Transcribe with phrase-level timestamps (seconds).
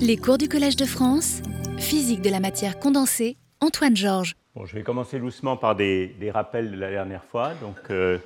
[0.00, 1.42] Les cours du Collège de France,
[1.78, 4.36] physique de la matière condensée, Antoine Georges.
[4.64, 7.54] Je vais commencer doucement par des, rappels de la dernière fois.
[7.60, 8.18] Donc, euh,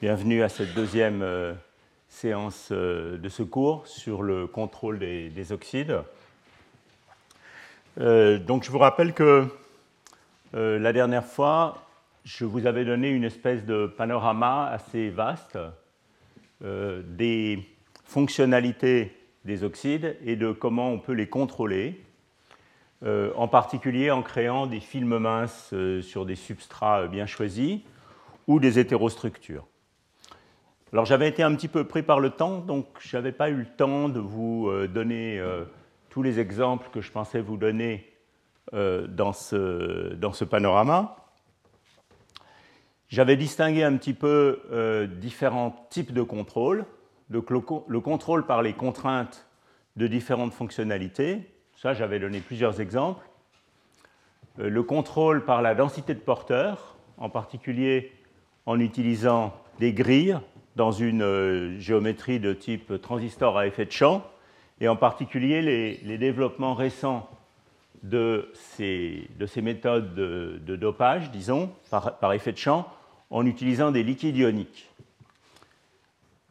[0.00, 1.52] bienvenue à cette deuxième euh,
[2.08, 5.98] séance euh, de ce cours sur le contrôle des, oxydes.
[7.96, 9.46] donc, je vous rappelle que
[10.52, 11.84] la dernière fois,
[12.24, 15.58] je vous avais donné une espèce de panorama assez vaste
[16.60, 17.68] des
[18.04, 19.17] fonctionnalités
[19.48, 22.00] des oxydes et de comment on peut les contrôler,
[23.02, 27.80] euh, en particulier en créant des films minces euh, sur des substrats bien choisis
[28.46, 29.66] ou des hétérostructures.
[30.92, 33.56] Alors j'avais été un petit peu pris par le temps, donc je n'avais pas eu
[33.56, 35.42] le temps de vous euh, donner
[36.10, 38.12] tous les exemples que je pensais vous donner
[38.72, 41.16] dans ce, panorama.
[43.08, 46.84] J'avais distingué un petit peu différents types de contrôle
[47.30, 49.46] donc le, contrôle par les contraintes
[49.96, 51.40] de différentes fonctionnalités,
[51.76, 53.26] ça j'avais donné plusieurs exemples.
[54.58, 58.12] Euh, le contrôle par la densité de porteurs, en particulier
[58.66, 60.38] en utilisant des grilles
[60.76, 64.24] dans une euh, géométrie de type transistor à effet de champ,
[64.80, 67.28] et en particulier les, développements récents
[68.04, 72.86] de ces, de ces méthodes de, dopage, disons, par effet de champ,
[73.30, 74.87] en utilisant des liquides ioniques.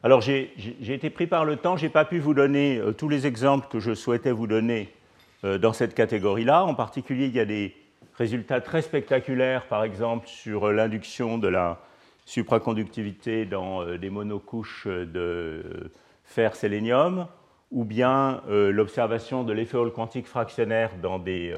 [0.04, 0.52] Alors j'ai
[0.86, 3.66] été pris par le temps, je n'ai pas pu vous donner euh, tous les exemples
[3.68, 4.94] que je souhaitais vous donner
[5.42, 6.64] euh, dans cette catégorie-là.
[6.64, 7.74] En particulier, il y a des
[8.14, 11.80] résultats très spectaculaires, par exemple, sur euh, l'induction de la
[12.26, 15.90] supraconductivité dans des monocouches de
[16.24, 17.26] fer-sélénium,
[17.72, 21.54] ou bien l'observation de l'effet Hall quantique fractionnaire dans des,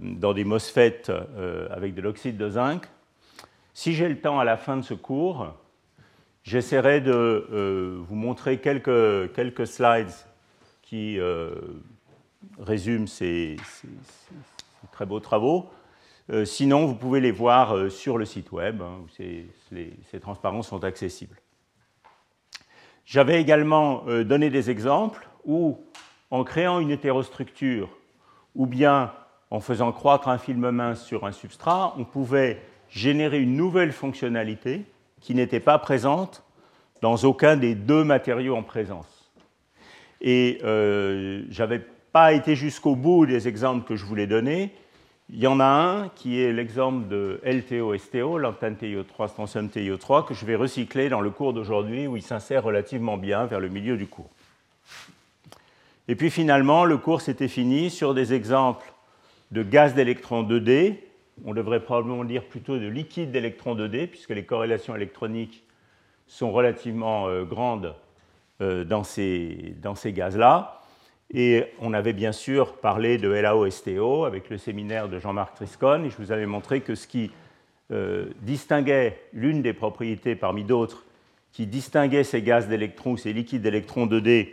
[0.00, 1.02] dans des MOSFET
[1.70, 2.88] avec de l'oxyde de zinc.
[3.74, 5.54] Si j'ai le temps à la fin de ce cours,
[6.48, 10.14] J'essaierai de euh, vous montrer quelques, quelques slides
[10.80, 11.50] qui euh,
[12.58, 13.56] résument ces,
[14.90, 15.68] très beaux travaux.
[16.30, 19.46] Euh, sinon, vous pouvez les voir sur le site web, hein, où ces,
[20.10, 21.36] ces, transparences sont accessibles.
[23.04, 25.78] J'avais également donné des exemples où,
[26.30, 27.90] en créant une hétérostructure,
[28.54, 29.12] ou bien
[29.50, 34.86] en faisant croître un film mince sur un substrat, on pouvait générer une nouvelle fonctionnalité
[35.20, 36.42] qui n'était pas présente
[37.02, 39.30] dans aucun des deux matériaux en présence.
[40.20, 41.80] Et euh, je n'avais
[42.12, 44.72] pas été jusqu'au bout des exemples que je voulais donner.
[45.30, 50.34] Il y en a un qui est l'exemple de LTO-STO, l'antenne TiO3, strontium TiO3, que
[50.34, 53.96] je vais recycler dans le cours d'aujourd'hui où il s'insère relativement bien vers le milieu
[53.96, 54.30] du cours.
[56.08, 58.90] Et puis finalement, le cours s'était fini sur des exemples
[59.50, 60.96] de gaz d'électrons 2D,
[61.44, 65.64] on devrait probablement dire plutôt de liquide d'électrons 2D, puisque les corrélations électroniques
[66.26, 67.94] sont relativement euh, grandes
[68.60, 69.74] euh, dans ces,
[70.06, 70.82] gaz-là.
[71.32, 76.10] Et on avait bien sûr parlé de LAO-STO avec le séminaire de Jean-Marc Triscon, et
[76.10, 77.30] je vous avais montré que ce qui
[77.90, 81.04] euh, distinguait l'une des propriétés parmi d'autres
[81.52, 84.50] qui distinguait ces gaz d'électrons, ces liquides d'électrons 2D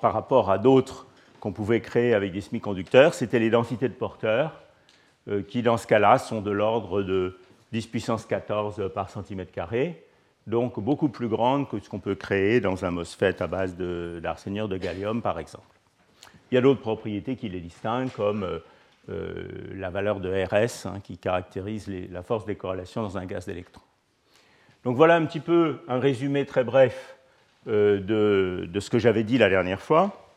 [0.00, 1.06] par rapport à d'autres
[1.40, 4.63] qu'on pouvait créer avec des semi-conducteurs, c'était les densités de porteurs,
[5.48, 7.38] qui dans ce cas-là sont de l'ordre de
[7.72, 10.04] 10 puissance 14 par centimètre carré,
[10.46, 14.68] donc beaucoup plus grande que ce qu'on peut créer dans un MOSFET à base d'arseniure
[14.68, 15.66] de, gallium, par exemple.
[16.50, 18.58] Il y a d'autres propriétés qui les distinguent, comme euh,
[19.08, 23.46] euh, la valeur de RS, hein, qui caractérise la force des corrélations dans un gaz
[23.46, 23.82] d'électrons.
[24.84, 27.16] Donc voilà un petit peu un résumé très bref
[27.66, 30.30] euh, de, de, ce que j'avais dit la dernière fois.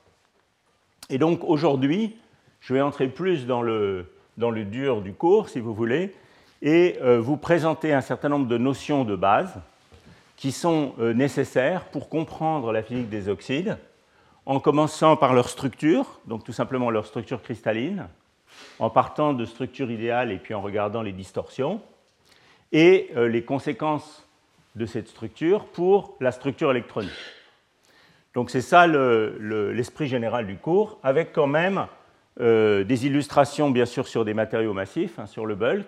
[1.10, 2.16] Et donc aujourd'hui,
[2.62, 6.14] je vais entrer plus dans le, dans le dur du cours, si vous voulez,
[6.62, 9.60] et euh, vous présenter un certain nombre de notions de base
[10.36, 13.78] qui sont euh, nécessaires pour comprendre la physique des oxydes,
[14.46, 18.08] en commençant par leur structure, donc tout simplement leur structure cristalline,
[18.80, 21.82] en partant de structure idéale et puis en regardant les distorsions,
[22.72, 24.26] et euh, les conséquences
[24.76, 27.12] de cette structure pour la structure électronique.
[28.36, 31.88] Donc c'est ça l'esprit général du cours, avec quand même
[32.40, 35.88] des illustrations bien sûr sur des matériaux massifs, hein, sur le bulk,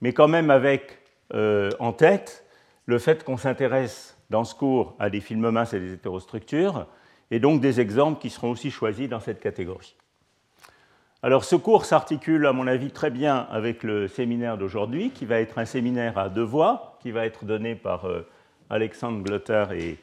[0.00, 0.98] mais quand même avec
[1.32, 2.44] euh, en tête
[2.86, 6.86] le fait qu'on s'intéresse dans ce cours à des films minces et des hétérostructures,
[7.30, 9.96] et donc des exemples qui seront aussi choisis dans cette catégorie.
[11.22, 15.40] Alors ce cours s'articule, à mon avis, très bien avec le séminaire d'aujourd'hui, qui va
[15.40, 18.28] être un séminaire à deux voix, qui va être donné par euh,
[18.68, 19.98] Alexandre Glotter et,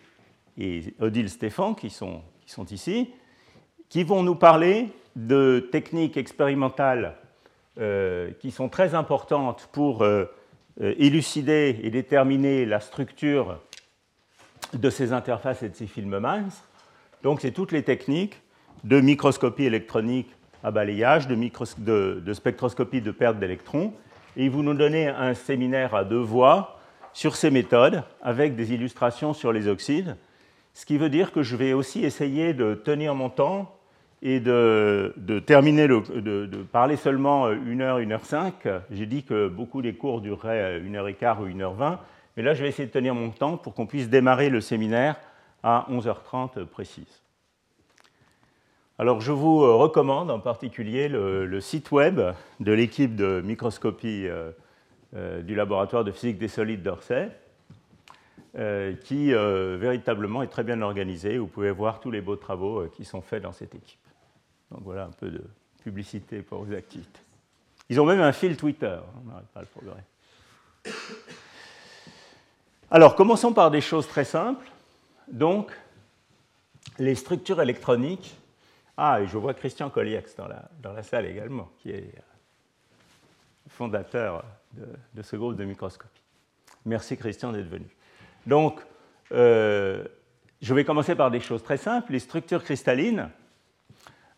[1.00, 3.12] Odile Stéphan, qui sont, qui sont ici,
[3.90, 7.16] qui vont nous parler de techniques expérimentales
[7.80, 10.26] euh, qui sont très importantes pour euh,
[10.82, 13.60] euh, élucider et déterminer la structure
[14.74, 16.64] de ces interfaces et de ces films minces,
[17.24, 18.42] Donc c'est toutes les techniques
[18.84, 20.30] de microscopie électronique
[20.64, 23.94] à balayage, de, spectroscopie de perte d'électrons.
[24.38, 26.80] Et vous nous donnez un séminaire à deux voix
[27.14, 30.16] sur ces méthodes avec des illustrations sur les oxydes,
[30.74, 33.76] ce qui veut dire que je vais aussi essayer de tenir mon temps
[34.22, 35.14] et de,
[35.46, 38.68] terminer, de, parler seulement une heure, une heure cinq.
[38.92, 42.00] J'ai dit que beaucoup des cours dureraient une heure et quart ou une heure vingt,
[42.38, 45.16] mais là je vais essayer de tenir mon temps pour qu'on puisse démarrer le séminaire
[45.64, 47.22] à 11h30 précise.
[49.02, 52.22] Alors je vous euh, recommande en particulier le, site web
[52.60, 54.52] de l'équipe de microscopie euh,
[55.16, 57.32] euh, du laboratoire de physique des solides d'Orsay,
[59.06, 61.40] qui véritablement est très bien organisé.
[61.40, 64.01] Vous pouvez voir tous les beaux travaux qui sont faits dans cette équipe.
[64.72, 65.44] Donc voilà un peu de
[65.84, 67.20] publicité pour vos activités.
[67.90, 70.04] Ils ont même un fil Twitter, on n'arrête pas le progrès.
[72.90, 74.70] Alors commençons par des choses très simples.
[75.28, 75.72] Donc
[76.98, 78.36] les structures électroniques
[78.98, 82.22] ah, et je vois Christian Colliex dans la, dans la salle également, qui est euh,
[83.70, 84.44] fondateur
[85.14, 86.22] de, ce groupe de microscopie.
[86.86, 87.88] Merci Christian d'être venu.
[88.46, 88.80] Donc,
[89.32, 90.06] euh,
[90.62, 93.30] je vais commencer par des choses très simples, les structures cristallines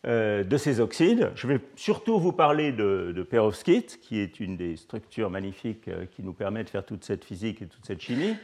[0.05, 1.31] de ces oxydes.
[1.35, 6.33] Je vais surtout vous parler de, perovskite, qui est une des structures magnifiques qui nous
[6.33, 8.35] permet de faire toute cette physique et toute cette chimie.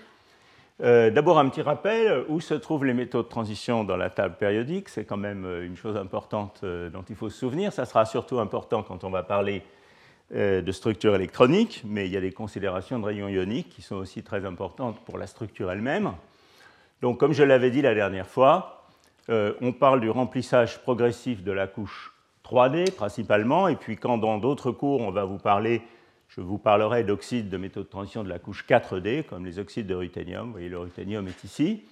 [0.81, 4.35] Euh, d'abord, un petit rappel, où se trouvent les métaux de transition dans la table
[4.37, 7.73] périodique C'est quand même euh, une chose importante euh, dont il faut se souvenir.
[7.73, 9.63] Ça sera surtout important quand on va parler
[10.31, 14.21] de structure électronique, mais il y a des considérations de rayons ioniques qui sont aussi
[14.21, 16.11] très importantes pour la structure elle-même.
[17.01, 18.78] Donc, comme je l'avais dit la dernière fois,
[19.29, 24.71] on parle du remplissage progressif de la couche 3D principalement, et puis quand dans d'autres
[24.71, 25.83] cours on va vous parler
[26.29, 29.87] je vous parlerai d'oxydes de métaux de transition de la couche 4D, comme les oxydes
[29.87, 30.45] de ruthénium.
[30.45, 31.83] Vous voyez, le ruthénium est ici.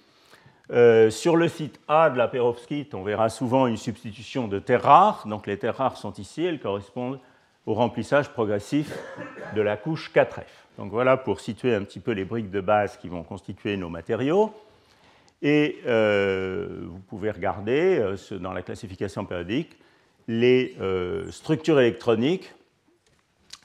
[0.70, 4.84] Euh, sur le site A de la perovskite, on verra souvent une substitution de terres
[4.84, 5.26] rares.
[5.26, 7.18] Donc les terres rares sont ici, elles correspondent
[7.66, 8.96] au remplissage progressif
[9.56, 10.44] de la couche 4F.
[10.78, 13.88] Donc voilà pour situer un petit peu les briques de base qui vont constituer nos
[13.88, 14.54] matériaux.
[15.42, 19.76] Et euh, vous pouvez regarder euh, dans la classification périodique
[20.26, 20.76] les
[21.30, 22.52] structures électroniques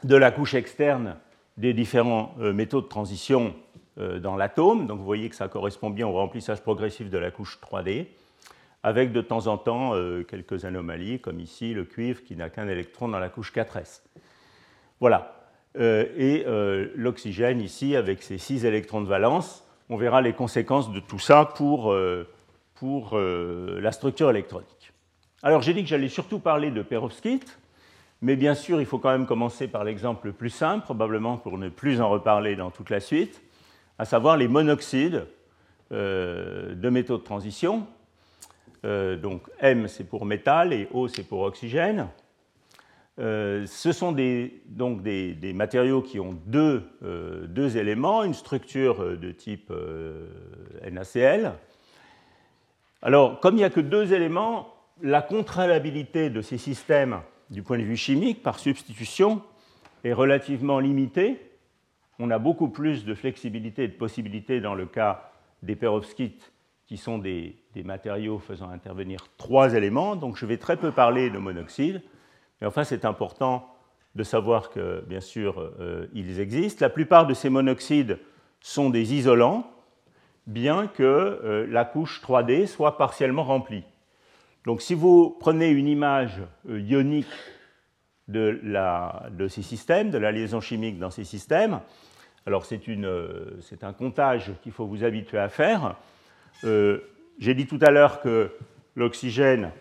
[0.04, 1.18] de la couche externe
[1.58, 3.54] des différents euh, métaux de transition
[4.00, 4.88] euh, dans l'atome.
[4.88, 8.08] Donc vous voyez que ça correspond bien au remplissage progressif de la couche 3D,
[8.82, 12.68] avec de temps en temps euh, quelques anomalies, comme ici le cuivre qui n'a qu'un
[12.68, 14.02] électron dans la couche 4s.
[15.00, 15.40] Voilà.
[15.76, 16.46] Et
[16.96, 21.46] l'oxygène ici, avec ses 6 électrons de valence, on verra les conséquences de tout ça
[21.46, 21.96] pour,
[22.76, 24.94] pour la structure électronique.
[25.42, 27.60] Alors j'ai dit que j'allais surtout parler de perovskite,
[28.24, 31.58] mais bien sûr, il faut quand même commencer par l'exemple le plus simple, probablement pour
[31.58, 33.42] ne plus en reparler dans toute la suite,
[34.00, 35.28] à savoir les monoxydes
[35.92, 37.86] euh, de métaux de transition.
[38.86, 42.08] Euh, donc M c'est pour métal et O c'est pour oxygène.
[43.20, 46.84] Euh, ce sont des, donc des, matériaux qui ont deux,
[47.48, 49.72] deux, éléments, une structure de type
[50.90, 51.52] NaCl.
[53.02, 57.78] Alors, comme il n'y a que deux éléments, la contralabilité de ces systèmes du point
[57.78, 59.42] de vue chimique, par substitution,
[60.04, 61.40] est relativement limité.
[62.20, 65.32] On a beaucoup plus de flexibilité et de possibilités dans le cas
[65.62, 66.52] des perovskites,
[66.86, 70.16] qui sont des, matériaux faisant intervenir trois éléments.
[70.16, 72.02] Donc je vais très peu parler de monoxyde,
[72.64, 73.68] mais enfin c'est important
[74.16, 76.86] de savoir que, bien sûr, euh, ils existent.
[76.86, 78.20] La plupart de ces monoxydes
[78.62, 79.70] sont des isolants,
[80.48, 83.84] bien que euh, la couche 3D soit partiellement remplie.
[84.66, 86.40] Donc si vous prenez une image
[86.70, 87.28] euh, ionique
[88.30, 88.62] de,
[89.50, 91.82] ces systèmes, de la liaison chimique dans ces systèmes,
[92.46, 95.98] alors c'est un comptage qu'il faut vous habituer à faire.
[96.64, 98.52] J'ai dit tout à l'heure que
[98.96, 99.72] l'oxygène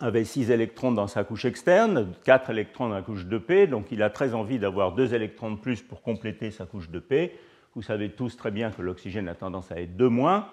[0.00, 4.02] avait 6 électrons dans sa couche externe, 4 électrons dans la couche 2p, donc il
[4.02, 7.30] a très envie d'avoir 2 électrons de plus pour compléter sa couche 2p.
[7.74, 10.48] Vous savez tous très bien que l'oxygène a tendance à être 2 moins.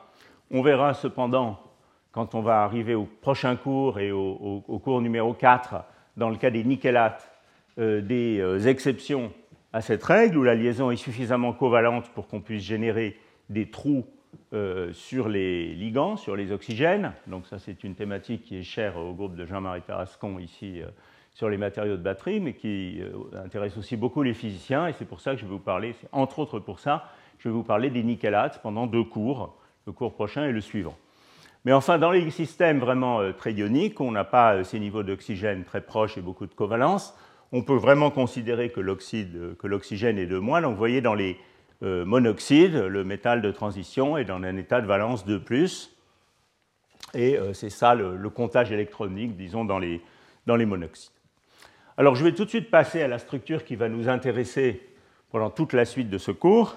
[0.49, 1.59] On verra cependant
[2.11, 5.83] quand on va arriver au prochain cours et au, cours numéro 4,
[6.15, 7.29] dans le cas des nickelates,
[7.79, 9.33] euh, des euh, exceptions
[9.73, 13.17] à cette règle où la liaison est suffisamment covalente pour qu'on puisse générer
[13.49, 14.05] des trous
[14.53, 17.13] euh, sur les ligands, sur les oxygènes.
[17.27, 20.81] Donc ça, c'est une thématique qui est chère au groupe de Jean-Marie Tarascon ici
[21.33, 23.01] sur les matériaux de batterie, mais qui
[23.33, 24.87] intéresse aussi beaucoup les physiciens.
[24.87, 27.09] Et c'est pour ça que je vais vous parler, entre autres pour ça,
[27.39, 30.95] je vais vous parler des nickelates pendant deux cours, le cours prochain et le suivant.
[31.65, 35.03] Mais enfin, dans les systèmes vraiment euh, très ioniques, on n'a pas euh, ces niveaux
[35.03, 37.15] d'oxygène très proches et beaucoup de covalence.
[37.51, 40.61] On peut vraiment considérer que l'oxygène est de moins.
[40.61, 41.37] Donc, vous voyez, dans les
[41.83, 45.89] euh, monoxydes, le métal de transition est dans un état de valence 2+.
[47.15, 50.01] Et c'est ça le, comptage électronique, disons, dans les,
[50.47, 51.11] dans les monoxydes.
[51.95, 54.81] Alors je vais tout de suite passer à la structure qui va nous intéresser
[55.29, 56.75] pendant toute la suite de ce cours,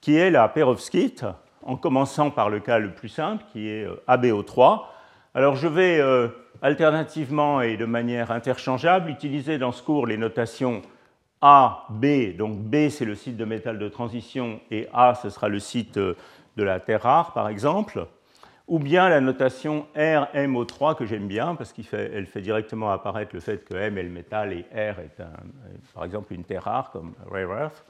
[0.00, 1.24] qui est la perovskite,
[1.62, 4.82] en commençant par le cas le plus simple, qui est ABO3.
[5.34, 6.00] Alors je vais
[6.62, 10.82] alternativement et de manière interchangeable, utiliser dans ce cours les notations
[11.42, 12.36] A, B.
[12.36, 15.96] Donc B, c'est le site de métal de transition et A, ce sera le site
[15.98, 16.14] euh,
[16.56, 18.06] de la terre rare, par exemple.
[18.68, 23.64] Ou bien la notation RMO3 que j'aime bien parce qu'elle fait, directement apparaître le fait
[23.64, 25.20] que M est le métal et R est,
[25.92, 27.84] par exemple une terre rare comme rare earth.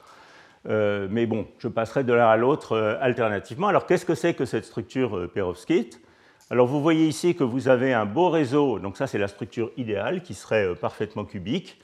[0.67, 3.67] Euh, mais bon, je passerai de l'un à l'autre euh, alternativement.
[3.67, 6.01] Alors qu'est-ce que c'est que cette structure perovskite?
[6.49, 9.71] Alors vous voyez ici que vous avez un beau réseau, donc ça c'est la structure
[9.77, 11.81] idéale qui serait euh, parfaitement cubique.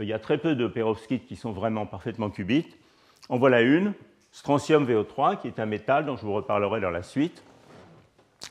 [0.00, 2.76] Il y a très peu de perovskites qui sont vraiment parfaitement cubiques.
[3.28, 3.92] En voilà une,
[4.32, 7.42] strontium VO3, qui est un métal dont je vous reparlerai dans la suite,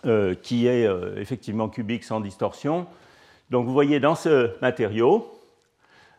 [0.05, 2.87] euh, qui est euh, effectivement cubique sans distorsion.
[3.49, 5.29] Donc vous voyez dans ce matériau,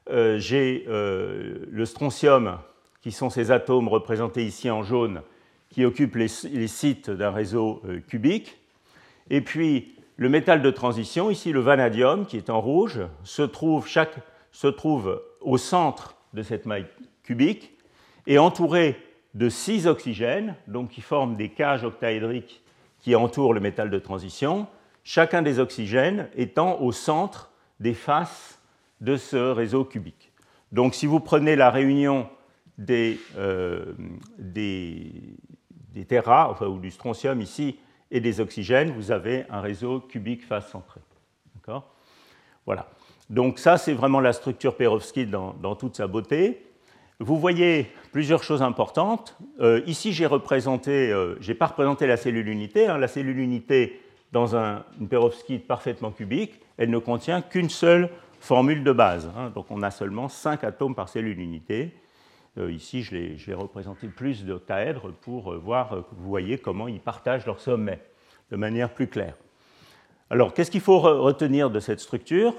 [0.06, 2.58] j'ai le strontium,
[3.00, 5.22] qui sont ces atomes représentés ici en jaune,
[5.70, 6.28] qui occupent les
[6.68, 8.58] sites d'un réseau cubique.
[9.30, 13.88] Et puis, le métal de transition, ici le vanadium, qui est en rouge, se trouve,
[14.54, 16.86] se trouve au centre de cette maille
[17.24, 17.72] cubique
[18.28, 18.96] et entouré
[19.34, 22.62] de six oxygènes, donc qui forment des cages octaédriques
[23.00, 24.68] qui entourent le métal de transition,
[25.02, 28.62] chacun des oxygènes étant au centre des faces
[29.00, 30.32] de ce réseau cubique.
[30.70, 32.28] Donc si vous prenez la réunion
[32.78, 33.92] des, euh,
[36.28, 37.80] enfin, ou du strontium ici
[38.12, 41.00] et des oxygènes, vous avez un réseau cubique face centré.
[41.56, 41.92] D'accord?
[42.64, 42.88] Voilà.
[43.30, 46.66] Donc ça, c'est vraiment la structure perovskite dans, toute sa beauté.
[47.20, 49.36] Vous voyez plusieurs choses importantes.
[49.60, 52.86] Euh, ici, j'ai représenté, euh, j'ai pas représenté la cellule unité.
[52.86, 52.98] Hein.
[52.98, 54.00] La cellule unité
[54.32, 59.30] dans un, une perovskite parfaitement cubique, elle ne contient qu'une seule formule de base.
[59.36, 59.50] Hein.
[59.54, 61.94] Donc on a seulement 5 atomes par cellule unité.
[62.56, 67.00] Euh, ici, je l'ai représenté plus d'octaèdres pour euh, voir, euh, vous voyez comment ils
[67.00, 68.00] partagent leur sommet
[68.50, 69.34] de manière plus claire.
[70.30, 72.54] Alors, qu'est-ce qu'il faut retenir de cette structure?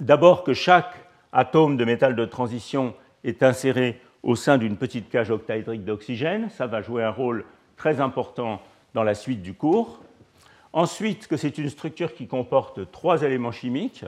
[0.00, 0.92] D'abord que chaque
[1.32, 6.50] atome de métal de transition est inséré au sein d'une petite cage octaédrique d'oxygène.
[6.50, 7.44] Ça va jouer un rôle
[7.76, 8.60] très important
[8.94, 10.00] dans la suite du cours.
[10.72, 14.04] Ensuite, que c'est une structure qui comporte trois éléments chimiques.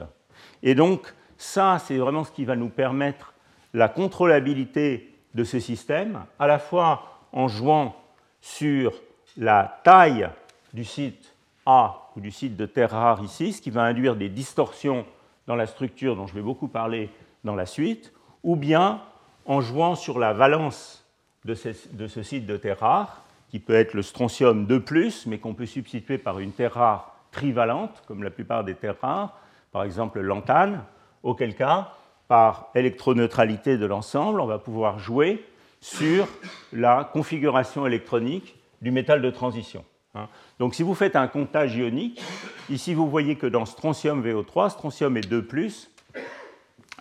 [0.61, 3.33] Et donc, ça, c'est vraiment ce qui va nous permettre
[3.73, 7.95] la contrôlabilité de ce système, à la fois en jouant
[8.41, 8.91] sur
[9.37, 10.27] la taille
[10.73, 11.33] du site
[11.65, 15.05] A ou du site de terre rare ici, ce qui va induire des distorsions
[15.47, 17.09] dans la structure dont je vais beaucoup parler
[17.43, 18.13] dans la suite,
[18.43, 19.01] ou bien
[19.45, 21.05] en jouant sur la valence
[21.45, 25.65] de ce, site de terre rare, qui peut être le strontium 2+, mais qu'on peut
[25.65, 29.39] substituer par une terre rare trivalente, comme la plupart des terres rares,
[29.71, 30.83] par exemple l'antane,
[31.23, 31.93] auquel cas
[32.27, 35.45] par électroneutralité de l'ensemble, on va pouvoir jouer
[35.79, 36.27] sur
[36.73, 39.85] la configuration électronique du métal de transition.
[40.17, 40.29] Hein.
[40.59, 42.21] Donc si vous faites un comptage ionique,
[42.69, 45.87] ici vous voyez que dans strontium VO3, strontium est 2+,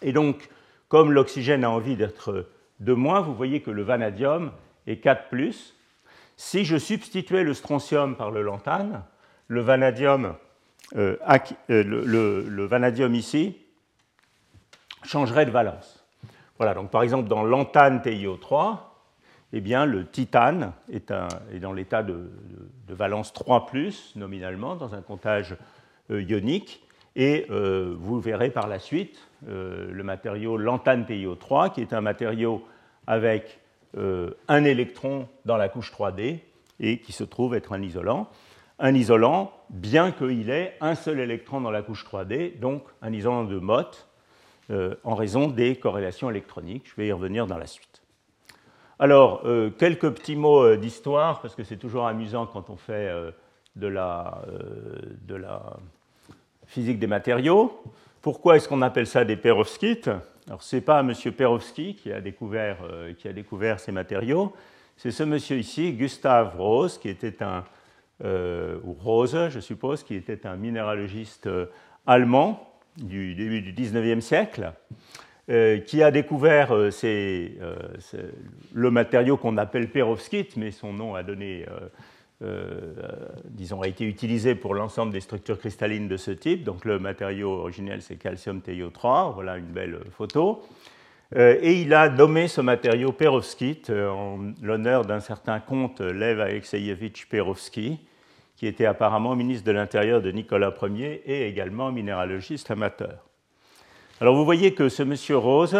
[0.02, 0.48] et donc
[0.88, 2.46] comme l'oxygène a envie d'être
[2.82, 4.52] 2-, vous voyez que le vanadium
[4.86, 5.72] est 4+.
[6.36, 9.02] Si je substituais le strontium par le lantane,
[9.48, 10.34] le vanadium,
[10.96, 11.16] euh,
[11.70, 13.56] euh, le vanadium ici
[15.02, 16.04] changerait de valence.
[16.58, 18.78] Voilà, donc par exemple dans l'antane TiO3,
[19.56, 21.10] eh bien, le titane est,
[21.60, 22.28] dans l'état de,
[22.88, 23.66] valence 3,
[24.14, 25.56] nominalement, dans un comptage
[26.10, 26.82] euh, ionique.
[27.16, 32.02] Et euh, vous verrez par la suite euh, le matériau lantane TiO3, qui est un
[32.02, 32.66] matériau
[33.06, 33.60] avec
[34.48, 36.40] un électron dans la couche 3D
[36.78, 38.28] et qui se trouve être un isolant.
[38.78, 43.44] Un isolant, bien qu'il ait un seul électron dans la couche 3D, donc un isolant
[43.44, 44.06] de Mott,
[44.68, 46.84] en raison des corrélations électroniques.
[46.90, 47.95] Je vais y revenir dans la suite.
[48.98, 53.12] Alors, euh, quelques petits mots euh, d'histoire, parce que c'est toujours amusant quand on fait
[53.76, 54.42] de la,
[55.26, 55.76] de, la,
[56.66, 57.82] physique des matériaux.
[58.22, 60.08] Pourquoi est-ce qu'on appelle ça des perovskites?
[60.46, 61.12] Alors, ce n'est pas M.
[61.36, 62.78] Perovski qui a, découvert,
[63.18, 64.54] qui a découvert ces matériaux,
[64.96, 67.64] c'est ce monsieur ici, Gustav Rose, qui était un,
[68.24, 71.50] ou Rose, je suppose, qui était un minéralogiste
[72.06, 74.72] allemand du début du XIXe siècle,
[75.48, 77.76] euh, qui a découvert euh, euh,
[78.74, 81.22] le matériau qu'on appelle perovskite, mais son nom a
[83.86, 86.64] été utilisé pour l'ensemble des structures cristallines de ce type.
[86.64, 89.34] Donc le matériau originel, c'est calcium TiO3.
[89.34, 90.64] Voilà une belle photo.
[91.36, 98.00] et il a nommé ce matériau perovskite en l'honneur d'un certain comte Lev Alexeyevich Perovsky,
[98.56, 103.26] qui était apparemment ministre de l'Intérieur de Nicolas Ier et également minéralogiste amateur.
[104.18, 105.76] Alors vous voyez que ce monsieur Rose,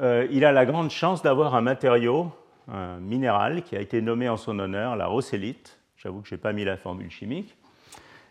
[0.00, 2.32] euh, il a la grande chance d'avoir un matériau,
[2.66, 5.78] un minéral, qui a été nommé en son honneur, la rossellite.
[5.98, 7.54] J'avoue que je n'ai pas mis la formule chimique.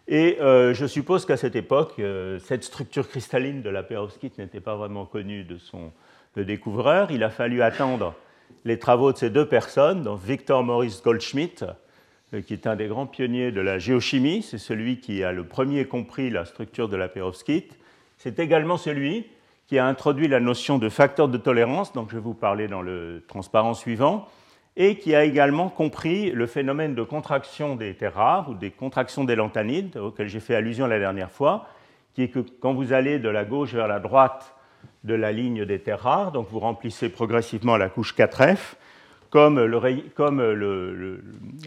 [0.08, 4.60] Et euh, je suppose qu'à cette époque, euh, cette structure cristalline de la perovskite n'était
[4.60, 5.92] pas vraiment connue de son
[6.36, 7.12] découvreur.
[7.12, 8.16] Il a fallu attendre
[8.64, 11.64] les travaux de ces deux personnes, donc Victor Maurice Goldschmidt,
[12.48, 15.86] qui est un des grands pionniers de la géochimie, c'est celui qui a le premier
[15.86, 17.78] compris la structure de la perovskite.
[18.18, 19.28] C'est également celui
[19.68, 22.82] qui a introduit la notion de facteur de tolérance, dont je vais vous parler dans
[22.82, 24.28] le transparent suivant,
[24.78, 29.24] et qui a également compris le phénomène de contraction des terres rares ou des contractions
[29.24, 31.68] des lanthanides, auquel j'ai fait allusion la dernière fois,
[32.14, 34.56] qui est que quand vous allez de la gauche vers la droite
[35.04, 38.76] de la ligne des terres rares, donc vous remplissez progressivement la couche 4F,
[39.30, 39.60] comme,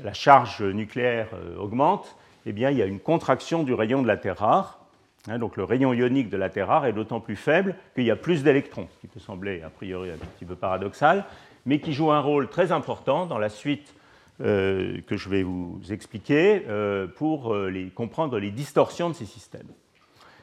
[0.03, 4.17] la charge nucléaire euh, augmente, eh il y a une contraction du rayon de la
[4.17, 4.78] terre rare.
[5.27, 8.11] Hein, donc le rayon ionique de la terre rare est d'autant plus faible qu'il y
[8.11, 11.25] a plus d'électrons, ce qui peut sembler a priori un petit peu paradoxal,
[11.67, 13.95] mais qui joue un rôle très important dans la suite
[14.41, 19.67] euh, que je vais vous expliquer euh, pour euh, comprendre les distorsions de ces systèmes.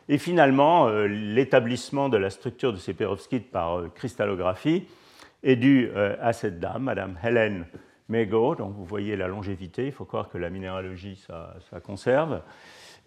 [0.09, 4.85] Et finalement, l'établissement de la structure de ces perovskites par cristallographie
[5.41, 5.89] est dû
[6.21, 7.65] à cette dame, Madame Helen
[8.07, 12.41] Mego, dont vous voyez la longévité, il faut croire que la minéralogie, ça, ça conserve.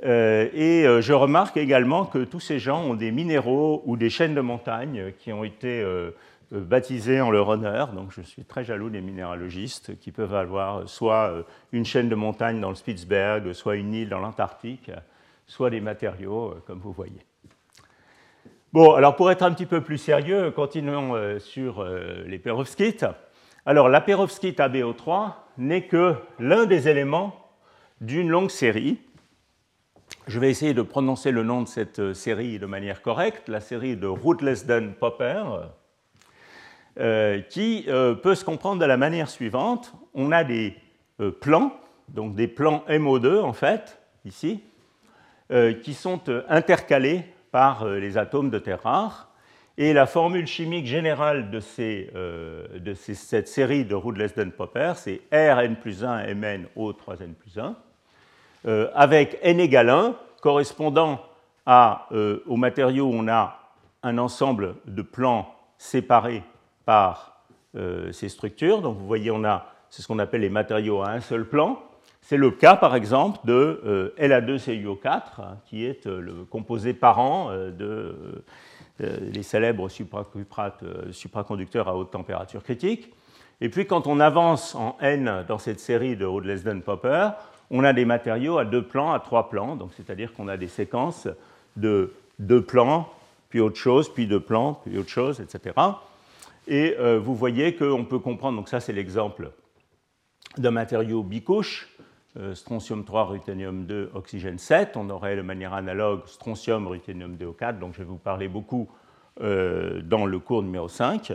[0.03, 4.41] Et je remarque également que tous ces gens ont des minéraux ou des chaînes de
[4.41, 5.85] montagne qui ont été
[6.55, 7.93] euh, baptisés en leur honneur.
[7.93, 12.15] Donc je suis très jaloux des minéralogistes qui peuvent avoir soit euh, une chaîne de
[12.15, 14.91] montagne dans le Spitzberg, soit une île dans l'Antarctique,
[15.47, 17.21] soit des matériaux, euh, comme vous voyez.
[18.73, 21.83] Bon, alors pour être un petit peu plus sérieux, continuons sur
[22.27, 23.07] les perovskites.
[23.65, 27.35] Alors la perovskite ABO3 n'est que l'un des éléments
[28.03, 28.99] d'une longue série.
[30.29, 33.97] Je vais essayer de prononcer le nom de cette série de manière correcte, la série
[33.97, 35.43] de Rootlesden-Popper,
[37.01, 39.95] euh, qui euh, peut se comprendre de la manière suivante.
[40.13, 40.75] On a des
[41.23, 41.73] euh, plans,
[42.11, 44.61] donc des plans MO2 en fait, ici,
[45.83, 49.31] qui sont intercalés par les atomes de terre rare.
[49.79, 56.67] Et la formule chimique générale de, cette série de Rudlesden-Popper, c'est Rn plus 1 Mn
[56.77, 57.75] O 3n plus 1,
[58.65, 61.21] avec n égale 1 correspondant
[61.65, 62.09] à,
[62.47, 63.59] au matériau où on a
[64.03, 66.43] un ensemble de plans séparés
[66.85, 67.39] par
[67.77, 68.83] euh, ces structures.
[68.83, 71.79] Donc vous voyez, on a c'est ce qu'on appelle les matériaux à un seul plan.
[72.21, 77.51] C'est le cas, par exemple, de euh, La2CuO4, hein, qui est euh, le composé parent
[77.53, 78.45] de
[79.01, 83.15] les célèbres supraconducteurs à haute température critique.
[83.61, 87.29] Et puis, quand on avance en N dans cette série de Rode-Lesden-Popper,
[87.71, 90.69] on a des matériaux à deux plans, à trois plans, donc c'est-à-dire qu'on a des
[90.69, 91.29] séquences
[91.77, 93.09] de deux plans,
[93.49, 95.75] puis autre chose, puis deux plans, puis autre chose, etc.
[96.67, 99.51] Et euh, vous voyez qu'on peut comprendre, donc ça c'est l'exemple
[100.57, 101.89] d'un matériau bicouche,
[102.37, 104.97] euh, strontium 3, ruthénium 2, oxygène 7.
[104.97, 108.89] On aurait de manière analogue strontium, ruthénium 2 4, donc je vais vous parler beaucoup
[109.41, 111.33] euh, dans le cours numéro 5.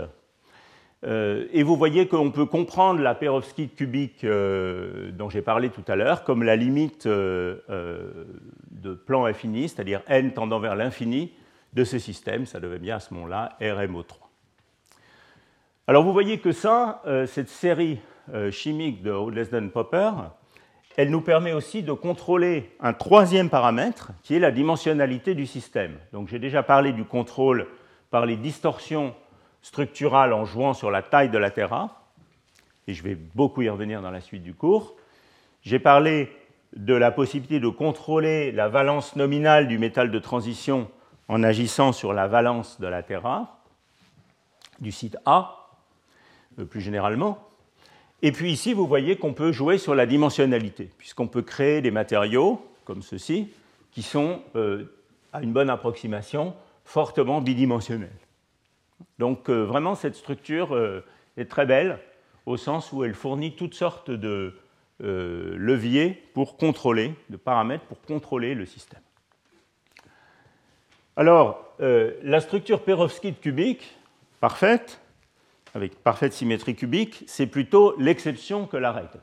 [1.05, 6.23] Et vous voyez qu'on peut comprendre la perovskite cubique dont j'ai parlé tout à l'heure
[6.23, 11.33] comme la limite de plan infini, c'est-à-dire n tendant vers l'infini
[11.73, 12.45] de ce système.
[12.45, 14.23] Ça devait bien à ce moment-là RMO3.
[15.87, 17.99] Alors vous voyez que ça, euh, cette série
[18.33, 20.11] euh, chimique de Lesden-Popper,
[20.95, 25.97] elle nous permet aussi de contrôler un troisième paramètre qui est la dimensionnalité du système.
[26.13, 27.67] Donc j'ai déjà parlé du contrôle
[28.11, 29.13] par les distorsions
[29.63, 31.89] structurales en jouant sur la taille de la terre
[32.87, 34.95] et je vais beaucoup y revenir dans la suite du cours.
[35.63, 36.29] J'ai parlé
[36.75, 40.89] de la possibilité de contrôler la valence nominale du métal de transition
[41.27, 43.47] en agissant sur la valence de la terre
[44.79, 45.63] du site A.
[46.59, 47.39] Euh, plus généralement.
[48.21, 51.91] Et puis ici, vous voyez qu'on peut jouer sur la dimensionnalité, puisqu'on peut créer des
[51.91, 53.49] matériaux comme ceci,
[53.91, 54.85] qui sont, euh,
[55.31, 56.53] à une bonne approximation,
[56.85, 58.09] fortement bidimensionnels.
[59.19, 60.77] Donc euh, vraiment, cette structure
[61.37, 61.99] est très belle,
[62.45, 64.53] au sens où elle fournit toutes sortes de
[64.99, 69.01] leviers pour contrôler, de paramètres pour contrôler le système.
[71.17, 73.97] Alors, la structure perovskite cubique,
[74.39, 75.01] parfaite,
[75.75, 79.19] avec parfaite symétrie cubique, c'est plutôt l'exception que la règle.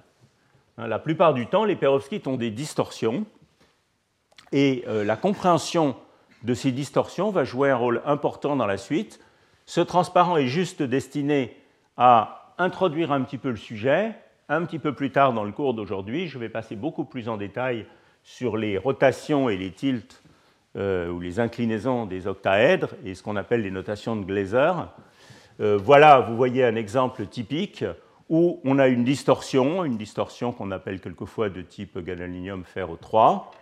[0.78, 3.24] Hein, la plupart du temps, les perovskites ont des distorsions,
[4.52, 5.96] et euh, la compréhension
[6.42, 9.20] de ces distorsions va jouer un rôle important dans la suite.
[9.70, 11.56] Ce transparent est juste destiné
[11.96, 14.16] à introduire un petit peu le sujet,
[14.48, 17.37] un petit peu plus tard dans le cours d'aujourd'hui, je vais passer beaucoup plus en
[17.37, 17.87] détail
[18.24, 20.24] sur les rotations et les tilts
[20.76, 24.72] euh, ou les inclinaisons des octaèdres et ce qu'on appelle les notations de Glaser.
[25.61, 27.85] Euh, voilà, vous voyez un exemple typique
[28.28, 33.52] où on a une distorsion, une distorsion qu'on appelle quelquefois de type gadolinium ferro 3,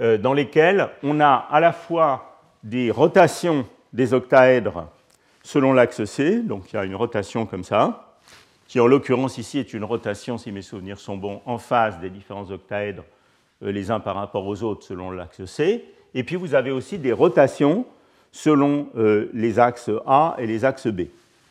[0.00, 4.88] euh, dans lesquelles on a à la fois des rotations des octaèdres
[5.46, 8.18] selon l'axe C, donc il y a une rotation comme ça,
[8.66, 12.10] qui en l'occurrence ici est une rotation, si mes souvenirs sont bons, en phase des
[12.10, 13.04] différents octaèdres,
[13.62, 16.98] euh, les uns par rapport aux autres selon l'axe C, et puis vous avez aussi
[16.98, 17.86] des rotations
[18.32, 21.02] selon euh, les axes A et les axes B.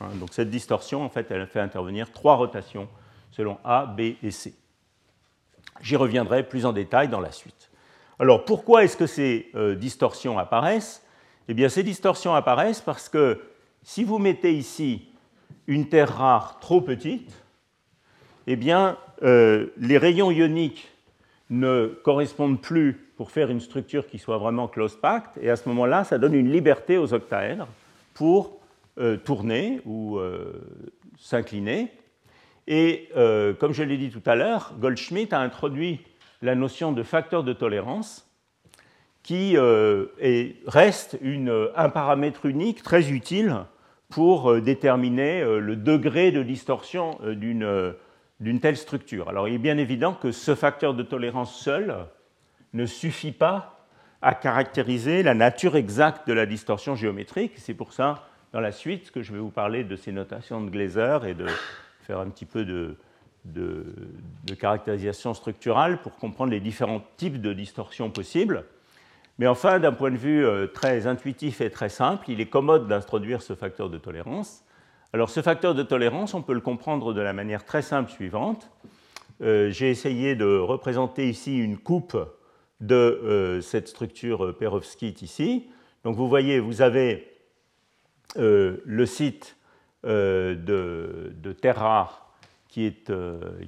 [0.01, 2.89] Hein, donc cette distorsion, en fait, elle fait intervenir trois rotations
[3.31, 4.53] selon A, B et C.
[5.79, 7.71] J'y reviendrai plus en détail dans la suite.
[8.19, 11.01] Alors pourquoi est-ce que ces euh, distorsions apparaissent?
[11.47, 13.39] Eh bien ces distorsions apparaissent parce que
[13.85, 15.03] si vous mettez ici
[15.67, 17.31] une terre rare trop petite,
[18.47, 20.89] eh bien euh, les rayons ioniques
[21.51, 25.69] ne correspondent plus pour faire une structure qui soit vraiment close packed, et à ce
[25.69, 27.67] moment-là, ça donne une liberté aux octaèdres
[28.15, 28.57] pour
[28.97, 30.53] euh, tourner ou euh,
[31.19, 31.91] s'incliner.
[32.67, 33.09] Et
[33.59, 35.99] comme je l'ai dit tout à l'heure, Goldschmidt a introduit
[36.41, 38.27] la notion de facteur de tolérance
[39.21, 39.55] qui
[40.65, 41.19] reste
[41.75, 43.65] un paramètre unique très utile
[44.09, 49.29] pour déterminer le degré de distorsion d'une telle structure.
[49.29, 52.05] Alors il est bien évident que ce facteur de tolérance seul
[52.73, 53.87] ne suffit pas
[54.21, 57.53] à caractériser la nature exacte de la distorsion géométrique.
[57.57, 60.69] C'est pour ça dans la suite que je vais vous parler de ces notations de
[60.69, 61.45] Glaser et de
[62.01, 62.97] faire un petit peu de,
[64.57, 68.65] caractérisation structurale pour comprendre les différents types de distorsions possibles.
[69.37, 72.87] Mais enfin, d'un point de vue euh, très intuitif et très simple, il est commode
[72.87, 74.63] d'introduire ce facteur de tolérance.
[75.13, 78.69] Alors ce facteur de tolérance, on peut le comprendre de la manière très simple suivante.
[79.41, 82.17] Euh, j'ai essayé de représenter ici une coupe
[82.81, 85.67] de euh, cette structure perovskite ici.
[86.03, 87.31] Donc vous voyez, vous avez
[88.37, 89.55] le site
[90.05, 92.33] euh, de, terre rare
[92.67, 93.11] qui est,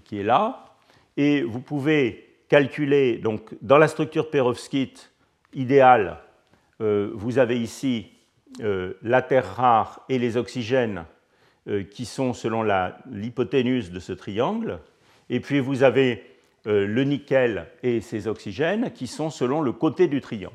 [0.03, 0.75] qui est, là,
[1.15, 5.13] et vous pouvez calculer, donc dans la structure perovskite
[5.53, 6.17] idéale,
[6.79, 8.11] vous avez ici
[8.59, 11.05] la terre rare et les oxygènes
[11.91, 12.63] qui sont selon
[13.09, 14.79] l'hypoténuse de ce triangle,
[15.29, 16.23] et puis vous avez
[16.65, 20.53] le nickel et ses oxygènes qui sont selon le côté du triangle.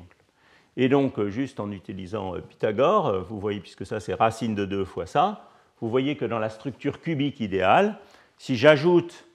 [0.76, 4.55] Et donc, euh, juste en utilisant euh, Pythagore, euh, vous voyez, puisque ça c'est racine
[4.55, 5.48] de 2 fois ça,
[5.81, 7.98] vous voyez que dans la structure cubique idéale,
[8.38, 9.26] si j'ajoute,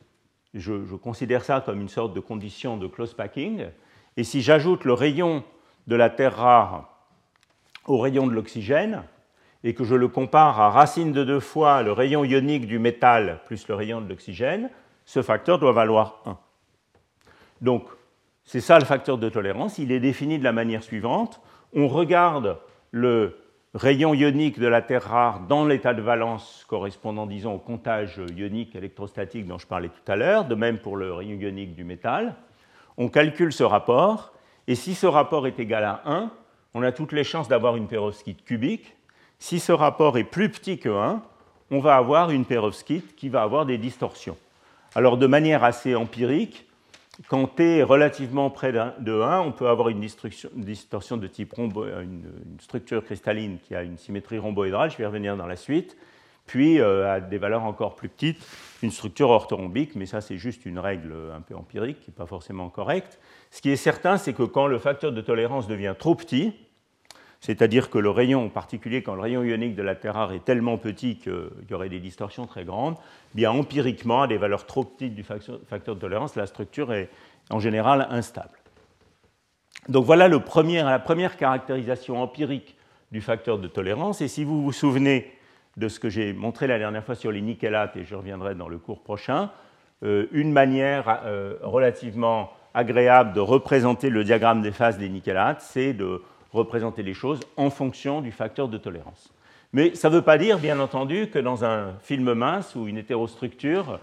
[0.53, 3.65] je, considère ça comme une sorte de condition de close packing,
[4.17, 5.43] et si j'ajoute le rayon
[5.87, 6.89] de la terre rare
[7.85, 9.03] au rayon de l'oxygène,
[9.63, 13.41] et que je le compare à racine de 2 fois le rayon ionique du métal
[13.45, 14.69] plus le rayon de l'oxygène,
[15.05, 16.37] ce facteur doit valoir 1.
[17.61, 17.87] Donc,
[18.43, 19.77] c'est ça le facteur de tolérance.
[19.77, 21.41] Il est défini de la manière suivante.
[21.73, 22.59] On regarde
[22.91, 23.37] le
[23.73, 28.75] rayon ionique de la Terre rare dans l'état de valence correspondant, disons, au comptage ionique
[28.75, 32.35] électrostatique dont je parlais tout à l'heure, de même pour le rayon ionique du métal.
[32.97, 34.33] On calcule ce rapport,
[34.67, 36.31] et si ce rapport est égal à 1,
[36.73, 38.95] on a toutes les chances d'avoir une perovskite cubique.
[39.39, 41.21] Si ce rapport est plus petit que 1,
[41.71, 44.37] on va avoir une perovskite qui va avoir des distorsions.
[44.95, 46.65] Alors, de manière assez empirique,
[47.27, 51.85] quand t est relativement près de 1, on peut avoir une distorsion de type rhombo,
[51.85, 52.23] une,
[52.59, 55.97] structure cristalline qui a une symétrie rhomboédrale, je vais revenir dans la suite,
[56.47, 58.43] puis euh, à des valeurs encore plus petites,
[58.81, 62.25] une structure orthorhombique, mais ça c'est juste une règle un peu empirique qui n'est pas
[62.25, 63.19] forcément correcte.
[63.51, 66.53] Ce qui est certain, c'est que quand le facteur de tolérance devient trop petit,
[67.39, 70.43] c'est-à-dire que le rayon, en particulier quand le rayon ionique de la Terre rare est
[70.43, 72.95] tellement petit qu'il y aurait des distorsions très grandes,
[73.35, 77.09] bien empiriquement, à des valeurs trop petites du facteur de tolérance, la structure est
[77.49, 78.57] en général instable.
[79.89, 82.75] Donc voilà la première caractérisation empirique
[83.11, 84.21] du facteur de tolérance.
[84.21, 85.31] Et si vous vous souvenez
[85.77, 88.67] de ce que j'ai montré la dernière fois sur les nickelates, et je reviendrai dans
[88.67, 89.51] le cours prochain,
[90.03, 95.93] euh, une manière euh, relativement agréable de représenter le diagramme des phases des nickelates, c'est
[95.93, 99.33] de représenter les choses en fonction du facteur de tolérance.
[99.73, 102.97] Mais ça ne veut pas dire, bien entendu, que dans un film mince ou une
[102.97, 103.99] hétérostructure,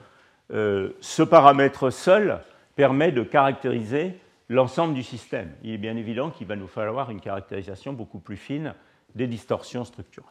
[0.53, 2.41] euh, ce paramètre seul
[2.77, 5.53] permet de caractériser l'ensemble du système.
[5.63, 8.75] Il est bien évident qu'il va nous falloir une caractérisation beaucoup plus fine
[9.15, 10.31] des distorsions structurelles.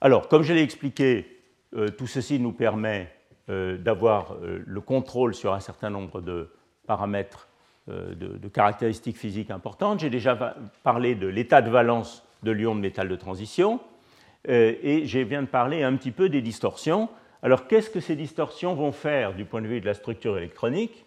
[0.00, 1.40] Alors, comme je l'ai expliqué,
[1.74, 3.12] euh, tout ceci nous permet
[3.48, 6.50] euh, d'avoir le contrôle sur un certain nombre de
[6.86, 7.48] paramètres
[7.88, 10.00] euh, de, caractéristiques physiques importantes.
[10.00, 13.78] J'ai déjà parlé de l'état de valence de l'ion de métal de transition
[14.48, 17.08] euh, et je viens de parler un petit peu des distorsions.
[17.44, 21.04] Alors qu'est-ce que ces distorsions vont faire du point de vue de la structure électronique?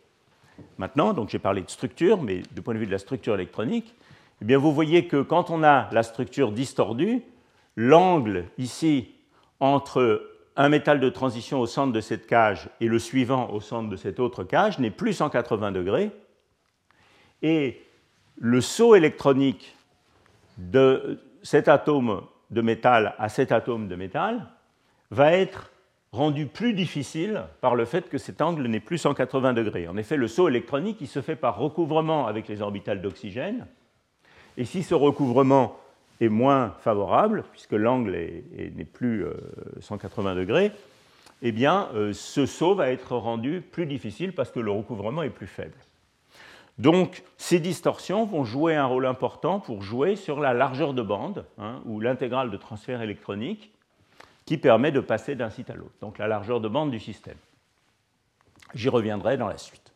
[0.77, 3.93] Maintenant, donc j'ai parlé de structure, mais du point de vue de la structure électronique,
[4.41, 7.23] eh bien vous voyez que quand on a la structure distordue,
[7.79, 9.15] l'angle ici
[9.61, 10.21] entre
[10.57, 13.95] un métal de transition au centre de cette cage et le suivant au centre de
[13.95, 16.11] cette autre cage n'est plus 180 degrés.
[17.41, 17.81] Et
[18.37, 19.77] le saut électronique
[20.57, 24.45] de cet atome de métal à cet atome de métal
[25.09, 25.71] va être
[26.11, 29.87] rendu plus difficile par le fait que cet angle n'est plus 180 degrés.
[29.87, 33.67] En effet, le saut électronique il se fait par recouvrement avec les orbitales d'oxygène.
[34.57, 35.79] Et si ce recouvrement
[36.19, 39.25] est moins favorable, puisque l'angle n'est plus
[39.79, 40.71] 180 euh, degrés,
[41.41, 45.29] eh bien, euh, ce saut va être rendu plus difficile parce que le recouvrement est
[45.29, 45.77] plus faible.
[46.77, 51.45] Donc, ces distorsions vont jouer un rôle important pour jouer sur la largeur de bande,
[51.57, 53.71] hein, ou l'intégrale de transfert électronique,
[54.45, 57.37] qui permet de passer d'un site à l'autre, donc la largeur de bande du système.
[58.73, 59.88] J'y reviendrai dans la suite.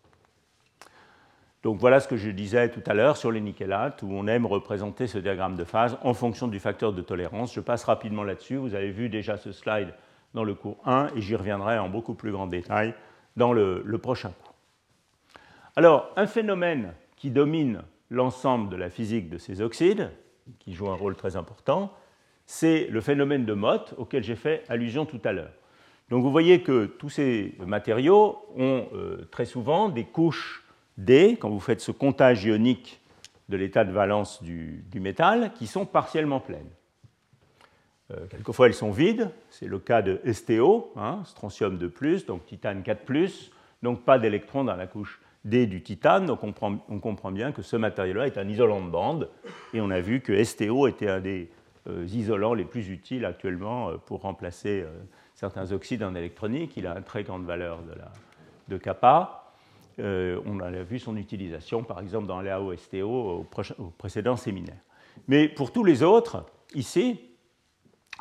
[1.63, 4.45] Donc voilà ce que je disais tout à l'heure sur les nickelates, où on aime
[4.45, 7.53] représenter ce diagramme de phase en fonction du facteur de tolérance.
[7.53, 8.57] Je passe rapidement là-dessus.
[8.57, 9.93] Vous avez vu déjà ce slide
[10.33, 12.93] dans le cours 1 et j'y reviendrai en beaucoup plus grand détail
[13.37, 14.53] dans le, prochain cours.
[15.77, 20.11] Alors, un phénomène qui domine l'ensemble de la physique de ces oxydes,
[20.59, 21.93] qui joue un rôle très important,
[22.45, 25.53] c'est le phénomène de Mott auquel j'ai fait allusion tout à l'heure.
[26.09, 30.62] Donc vous voyez que tous ces matériaux ont euh, très souvent des couches
[30.97, 33.01] D, quand vous faites ce comptage ionique
[33.49, 36.69] de l'état de valence du, métal, qui sont partiellement pleines.
[38.11, 39.29] Euh, quelquefois, elles sont vides.
[39.49, 41.93] C'est le cas de STO, hein, strontium 2,
[42.27, 43.01] donc titane 4,
[43.81, 46.25] donc pas d'électrons dans la couche D du titane.
[46.25, 49.29] Donc on, comprend bien que ce matériau-là est un isolant de bande.
[49.73, 51.49] Et on a vu que STO était un des
[51.87, 54.85] euh, isolants les plus utiles actuellement euh, pour remplacer
[55.35, 56.77] certains oxydes en électronique.
[56.77, 58.11] Il a une très grande valeur de, la,
[58.69, 59.42] de kappa.
[59.99, 63.47] Euh, on a vu son utilisation, par exemple, dans l'AOSTO au,
[63.79, 64.79] au précédent séminaire.
[65.27, 67.19] Mais pour tous les autres, ici,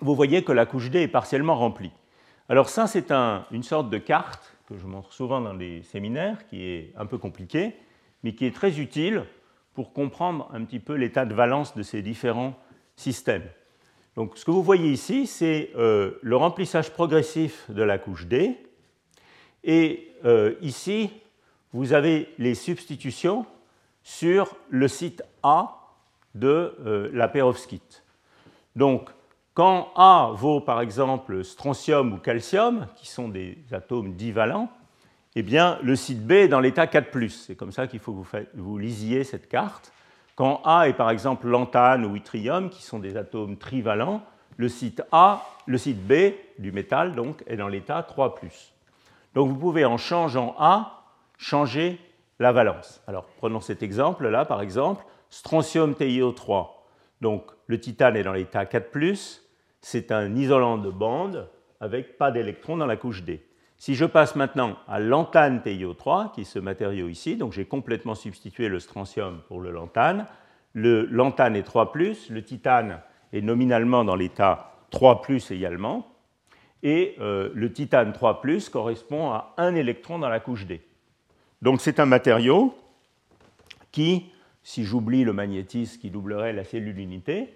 [0.00, 1.92] vous voyez que la couche D est partiellement remplie.
[2.48, 6.62] Alors ça, c'est une sorte de carte que je montre souvent dans les séminaires, qui
[6.62, 7.74] est un peu compliquée,
[8.22, 9.24] mais qui est très utile
[9.74, 12.54] pour comprendre un petit peu l'état de valence de ces différents
[12.96, 13.48] systèmes.
[14.16, 18.58] Donc ce que vous voyez ici, c'est euh, le remplissage progressif de la couche D.
[19.64, 21.10] Et euh, ici,
[21.72, 23.46] vous avez les substitutions
[24.02, 25.78] sur le site A
[26.34, 28.04] de euh, la perovskite.
[28.76, 29.10] Donc,
[29.54, 34.70] quand A vaut par exemple strontium ou calcium, qui sont des atomes divalents,
[35.34, 37.08] eh bien, le site B est dans l'état 4.
[37.30, 39.92] C'est comme ça qu'il faut que vous, lisiez cette carte.
[40.36, 44.22] Quand A est par exemple lantane ou yttrium, qui sont des atomes trivalents,
[44.56, 48.34] le site A, le site B du métal, donc, est dans l'état 3.
[49.34, 51.01] Donc vous pouvez, en changeant A,
[51.38, 51.98] changer
[52.38, 53.02] la valence.
[53.06, 56.68] Alors prenons cet exemple-là, par exemple, strontium TiO3.
[57.20, 58.88] Donc le titane est dans l'état 4,
[59.80, 61.48] c'est un isolant de bande
[61.80, 63.44] avec pas d'électrons dans la couche D.
[63.76, 68.14] Si je passe maintenant à lantane TiO3, qui est ce matériau ici, donc j'ai complètement
[68.14, 70.26] substitué le strontium pour le lantane,
[70.72, 71.92] le lantane est 3,
[72.30, 73.00] le titane
[73.32, 76.06] est nominalement dans l'état 3 également,
[76.84, 80.80] et euh, le titane 3 correspond à un électron dans la couche D.
[81.62, 82.74] Donc c'est un matériau
[83.92, 84.32] qui,
[84.64, 87.48] si j'oublie le magnétisme qui doublerait la cellule unité,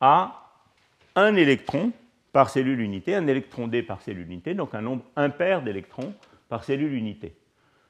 [0.00, 0.50] a
[1.14, 1.92] un électron
[2.32, 6.14] par cellule unité, un électron D par cellule unité, donc un nombre impair d'électrons
[6.48, 7.36] par cellule unité.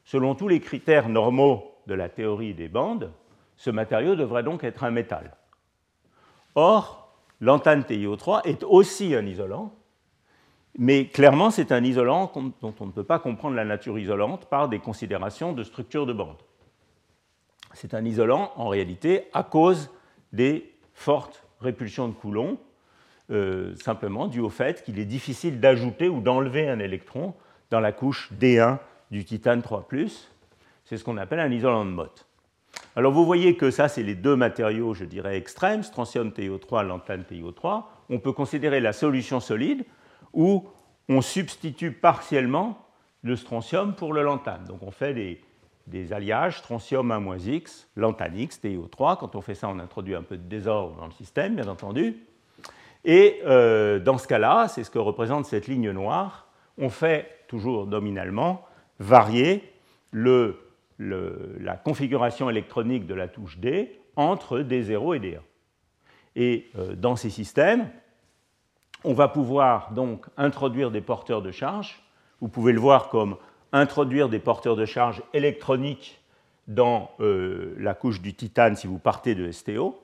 [0.04, 3.12] Selon tous les critères normaux de la théorie des bandes,
[3.56, 5.36] ce matériau devrait donc être un métal.
[6.56, 9.72] Or, l'antane TiO3 est aussi un isolant,
[10.78, 14.68] mais clairement, c'est un isolant dont on ne peut pas comprendre la nature isolante par
[14.68, 16.36] des considérations de structure de bande.
[17.74, 19.90] C'est un isolant, en réalité, à cause
[20.32, 22.58] des fortes répulsions de Coulomb,
[23.30, 27.34] euh, simplement dû au fait qu'il est difficile d'ajouter ou d'enlever un électron
[27.70, 28.78] dans la couche D1
[29.10, 29.88] du titane 3.
[30.84, 32.26] C'est ce qu'on appelle un isolant de Mott.
[32.96, 37.22] Alors vous voyez que ça, c'est les deux matériaux, je dirais, extrêmes, strontium TiO3, lantane
[37.22, 37.84] TiO3.
[38.08, 39.84] On peut considérer la solution solide
[40.32, 40.68] où
[41.08, 42.78] on substitue partiellement
[43.22, 44.64] le strontium pour le lantane.
[44.64, 45.40] Donc on fait
[45.86, 49.18] des, alliages strontium 1 X, lantane X, TiO3.
[49.18, 52.16] Quand on fait ça, on introduit un peu de désordre dans le système, bien entendu.
[53.04, 57.86] Et euh, dans ce cas-là, c'est ce que représente cette ligne noire, on fait toujours
[57.86, 58.64] nominalement
[58.98, 59.72] varier
[60.12, 65.38] la configuration électronique de la touche D entre D0 et D1.
[66.36, 67.90] Et euh, dans ces systèmes,
[69.04, 72.02] on va pouvoir donc introduire des porteurs de charge
[72.40, 73.36] vous pouvez le voir comme
[73.72, 76.20] introduire des porteurs de charge électroniques
[76.68, 80.02] dans euh, la couche du titane si vous partez de STO,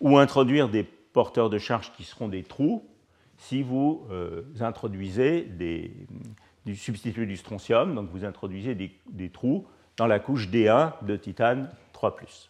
[0.00, 2.84] ou introduire des porteurs de charge qui seront des trous
[3.38, 5.48] si vous euh, introduisez
[6.66, 11.70] du substitut du strontium, donc vous introduisez des, trous dans la couche D1 de titane
[11.94, 12.16] 3⁇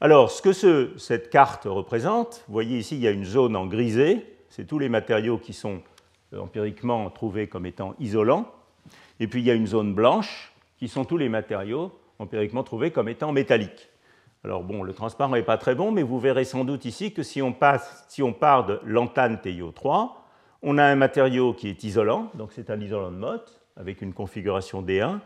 [0.00, 3.66] Alors, ce que cette carte représente, vous voyez ici, il y a une zone en
[3.66, 5.80] grisé, c'est tous les matériaux qui sont
[6.34, 8.52] euh, empiriquement trouvés comme étant isolants,
[9.18, 12.90] et puis il y a une zone blanche, qui sont tous les matériaux empiriquement trouvés
[12.90, 13.88] comme étant métalliques.
[14.44, 17.22] Alors bon, le transparent n'est pas très bon, mais vous verrez sans doute ici que
[17.22, 20.10] si on, passe, si on part de l'antane TiO3,
[20.60, 24.12] on a un matériau qui est isolant, donc c'est un isolant de Mott avec une
[24.12, 25.20] configuration D1.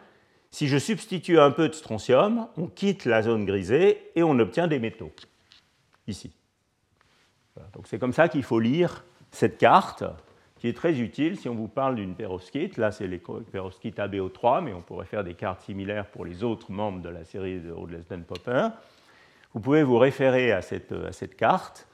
[0.53, 4.69] Si je substitue un peu de strontium, on quitte la zone grisée et on obtient
[4.69, 5.11] des métaux,
[6.07, 6.31] ici.
[7.75, 9.03] donc c'est comme ça qu'il faut lire
[9.37, 10.05] cette carte
[10.59, 12.79] qui est très utile si on vous parle d'une perovskite.
[12.79, 16.73] Là, c'est les perovskites ABO3, mais on pourrait faire des cartes similaires pour les autres
[16.73, 18.69] membres de la série de Rodlesden-Popper.
[19.53, 21.87] Vous pouvez vous référer à cette, à cette, carte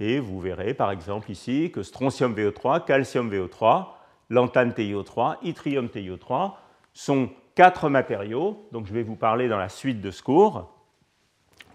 [0.00, 3.86] et vous verrez par exemple ici que strontium VO3, calcium VO3,
[4.30, 6.54] lantane TiO3, yttrium TiO3
[6.92, 10.72] sont quatre matériaux, donc je vais vous parler dans la suite de ce cours,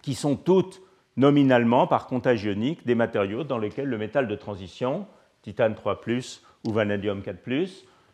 [0.01, 0.81] qui sont toutes
[1.17, 5.05] nominalement par comptage ionique des matériaux dans lesquels le métal de transition
[5.41, 6.01] titane 3
[6.65, 7.37] ou vanadium 4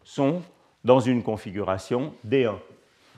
[0.04, 0.42] sont
[0.84, 2.56] dans une configuration D1.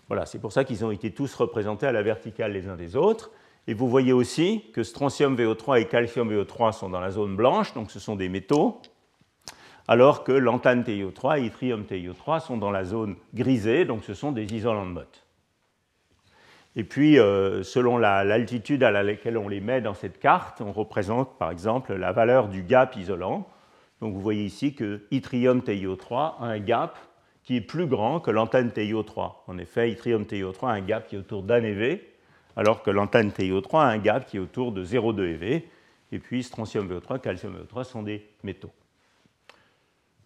[0.07, 2.95] Voilà, c'est pour ça qu'ils ont été tous représentés à la verticale les uns des
[2.95, 3.31] autres.
[3.67, 7.73] Et vous voyez aussi que strontium VO3 et calcium VO3 sont dans la zone blanche,
[7.73, 8.81] donc ce sont des métaux,
[9.87, 14.31] alors que lantane TiO3 et yttrium TiO3 sont dans la zone grisée, donc ce sont
[14.31, 15.25] des isolants de Mott.
[16.75, 21.37] Et puis, euh, selon l'altitude à laquelle on les met dans cette carte, on représente
[21.37, 23.47] par exemple la valeur du gap isolant.
[23.99, 26.97] Donc vous voyez ici que yttrium TiO3 a un gap
[27.43, 29.33] qui est plus grand que l'antenne TiO3.
[29.47, 32.01] En effet, yttrium TiO3 a un gap qui est autour d'un EV,
[32.55, 35.67] alors que l'antenne TiO3 a un gap qui est autour de 0,2 EV.
[36.13, 38.71] Et puis strontium VO3, calcium VO3 sont des métaux.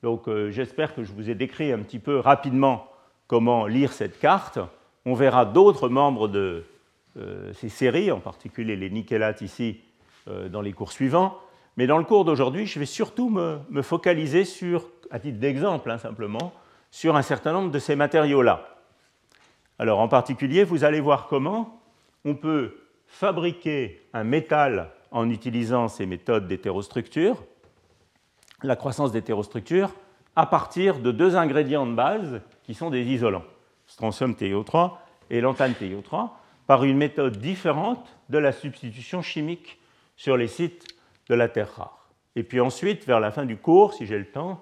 [0.03, 2.87] Donc euh, j'espère que je vous ai décrit un petit peu rapidement
[3.27, 4.59] comment lire cette carte.
[5.05, 6.63] On verra d'autres membres de
[7.17, 9.79] euh, ces séries, en particulier les nickélates ici,
[10.27, 11.37] euh, dans les cours suivants.
[11.77, 15.97] Mais dans le cours d'aujourd'hui, je vais surtout me, focaliser sur, à titre d'exemple hein,
[15.97, 16.53] simplement,
[16.89, 18.67] sur un certain nombre de ces matériaux-là.
[19.77, 21.81] Alors en particulier, vous allez voir comment
[22.23, 27.43] on peut fabriquer un métal en utilisant ces méthodes d'hétérostructure,
[28.63, 29.93] la croissance d'hétérostructure,
[30.35, 33.45] à partir de deux ingrédients de base qui sont des isolants,
[33.95, 34.91] strontium TiO3
[35.29, 36.29] et lantane TiO3,
[36.67, 39.79] par une méthode différente de la substitution chimique
[40.17, 40.85] sur les sites
[41.29, 42.09] de la terre rare.
[42.35, 44.61] Et puis ensuite, vers la fin du cours, si j'ai le temps,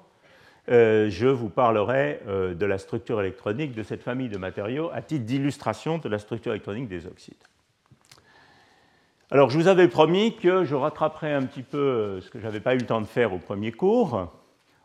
[0.69, 5.01] euh, je vous parlerai euh, de la structure électronique de cette famille de matériaux à
[5.01, 7.33] titre d'illustration de la structure électronique des oxydes.
[9.31, 12.43] Alors, je vous avais promis que je rattraperai un petit peu euh, ce que je
[12.43, 14.31] n'avais pas eu le temps de faire au premier cours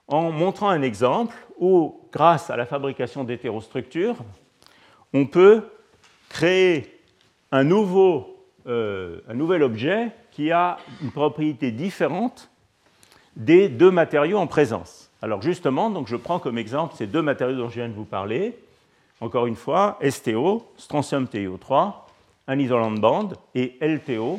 [0.08, 4.16] en montrant un exemple où, grâce à la fabrication d'hétérostructures,
[5.12, 5.62] on peut
[6.28, 7.00] créer
[7.52, 12.50] un, nouveau, un nouvel objet qui a une propriété différente
[13.36, 15.10] des deux matériaux en présence.
[15.22, 18.04] Alors justement, donc je prends comme exemple ces deux matériaux dont je viens de vous
[18.04, 18.56] parler.
[19.20, 21.92] Encore une fois, STO, strontium TiO3,
[22.46, 24.38] un isolant de bande, et LTO,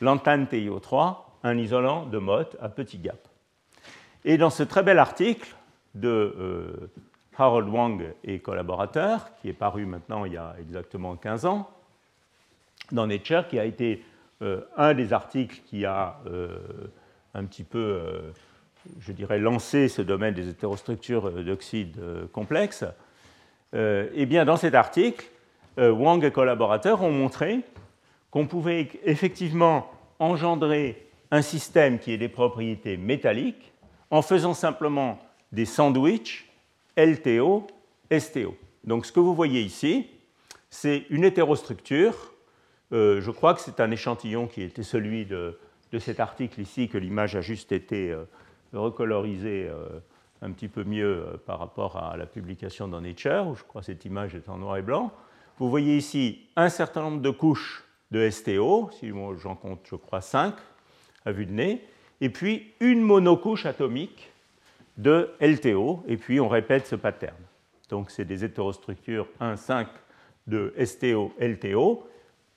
[0.00, 3.27] lantane TiO3, un isolant de Mott à petit gap.
[4.24, 5.54] Et dans ce très bel article
[5.94, 6.90] de euh,
[7.36, 11.70] Harold Wang et collaborateurs, qui est paru maintenant il y a exactement 15 ans,
[12.90, 14.04] dans Nature, qui a été
[14.42, 16.58] euh, un des articles qui a euh,
[17.34, 18.00] un petit peu,
[19.00, 22.00] je dirais, lancé ce domaine des hétérostructures d'oxydes
[22.32, 22.84] complexes,
[23.74, 25.26] eh bien, dans cet article,
[25.76, 27.60] Wang et collaborateurs ont montré
[28.30, 33.67] qu'on pouvait effectivement engendrer un système qui ait des propriétés métalliques
[34.10, 35.18] en faisant simplement
[35.52, 36.50] des sandwichs
[36.96, 37.66] LTO,
[38.16, 38.56] STO.
[38.84, 40.06] Donc ce que vous voyez ici,
[40.70, 42.32] c'est une hétérostructure
[42.92, 45.58] euh, je crois que c'est un échantillon qui était celui de,
[45.98, 48.24] cet article ici, que l'image a juste été euh,
[48.72, 50.00] recolorisée euh,
[50.40, 53.86] un petit peu mieux par rapport à la publication dans Nature, où je crois que
[53.86, 55.12] cette image est en noir et blanc.
[55.58, 59.12] Vous voyez ici un certain nombre de couches de STO, si
[59.42, 60.54] j'en compte, je crois, 5
[61.24, 61.84] à vue de nez,
[62.20, 64.30] et puis une monocouche atomique
[64.96, 67.36] de LTO, et puis on répète ce pattern.
[67.88, 69.86] Donc c'est des hétérostructures 1,5
[70.46, 72.06] de STO-LTO,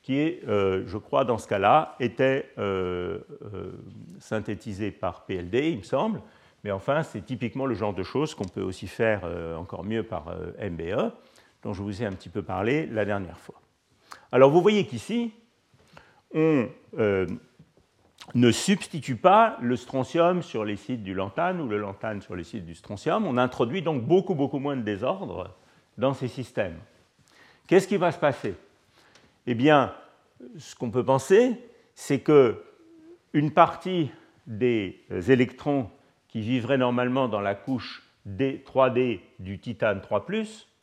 [0.01, 3.19] qui est, euh, je crois, dans ce cas-là, était euh,
[3.53, 3.71] euh,
[4.19, 6.21] synthétisé par PLD, il me semble,
[6.63, 10.03] Mais enfin, c'est typiquement le genre de choses qu'on peut aussi faire euh, encore mieux
[10.03, 11.11] par euh, MBE,
[11.63, 13.61] dont je vous ai un petit peu parlé la dernière fois.
[14.31, 15.31] Alors vous voyez qu'ici,
[16.33, 16.67] on
[18.35, 22.43] ne substitue pas le strontium sur les sites du lantane ou le lantane sur les
[22.43, 23.25] sites du strontium.
[23.25, 25.55] On introduit donc beaucoup, beaucoup moins de désordre
[25.97, 26.77] dans ces systèmes.
[27.67, 28.55] Qu'est-ce qui va se passer?
[29.47, 29.93] Eh bien,
[30.57, 31.59] ce qu'on peut penser,
[31.95, 32.63] c'est que
[33.33, 34.11] une partie
[34.47, 35.89] des électrons
[36.27, 40.25] qui vivraient normalement dans la couche D, 3D du titane 3,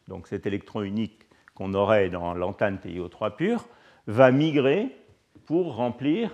[0.09, 3.67] donc cet électron unique qu'on aurait dans l'antane TiO3 pur,
[4.07, 4.95] va migrer
[5.47, 6.31] pour remplir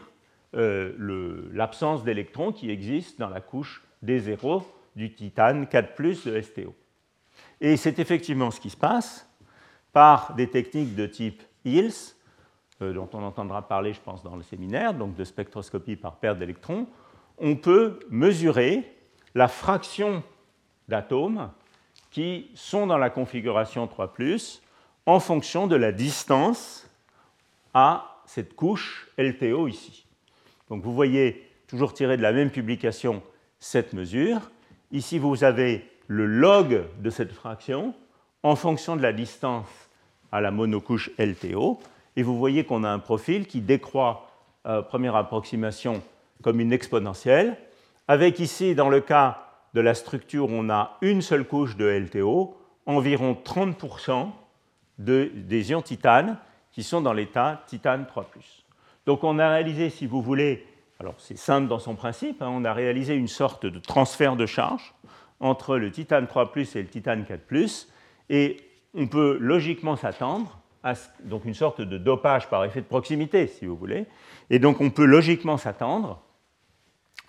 [0.57, 4.63] euh, l'absence d'électrons qui existe dans la couche D0
[4.97, 6.75] du titane 4 de STO.
[7.61, 9.29] Et c'est effectivement ce qui se passe
[9.93, 12.17] par des techniques de type HILS,
[12.83, 16.37] euh, dont on entendra parler, je pense, dans le séminaire, donc de spectroscopie par paire
[16.37, 16.87] d'électrons.
[17.39, 18.97] On peut mesurer
[19.35, 20.23] la fraction
[20.89, 21.51] d'atomes
[22.11, 24.15] qui sont dans la configuration 3⁇
[25.07, 26.89] en fonction de la distance
[27.73, 30.04] à cette couche LTO ici.
[30.75, 33.23] Donc vous voyez, toujours tiré de la même publication,
[33.61, 34.51] cette mesure.
[34.91, 37.95] Ici, vous avez le log de cette fraction
[38.43, 39.69] en fonction de la distance
[40.33, 41.79] à la monocouche LTO.
[42.17, 44.29] Et vous voyez qu'on a un profil qui décroît,
[44.65, 46.03] à première approximation,
[46.43, 47.57] comme une exponentielle,
[48.09, 52.57] avec ici, dans le cas de la structure, on a une seule couche de LTO,
[52.85, 54.27] environ 30%
[54.99, 56.37] des ions titane
[56.73, 58.29] qui sont dans l'état titane 3.
[59.07, 60.67] Donc on a réalisé, si vous voulez,
[60.99, 64.47] alors c'est simple dans son principe, hein, on a réalisé une sorte de transfert de
[64.47, 64.95] charge
[65.41, 67.41] entre le titane 3 et le titane 4
[68.31, 68.57] et
[68.95, 70.95] on peut logiquement s'attendre à
[71.25, 74.07] donc une sorte de dopage par effet de proximité, si vous voulez,
[74.51, 76.23] et donc on peut logiquement s'attendre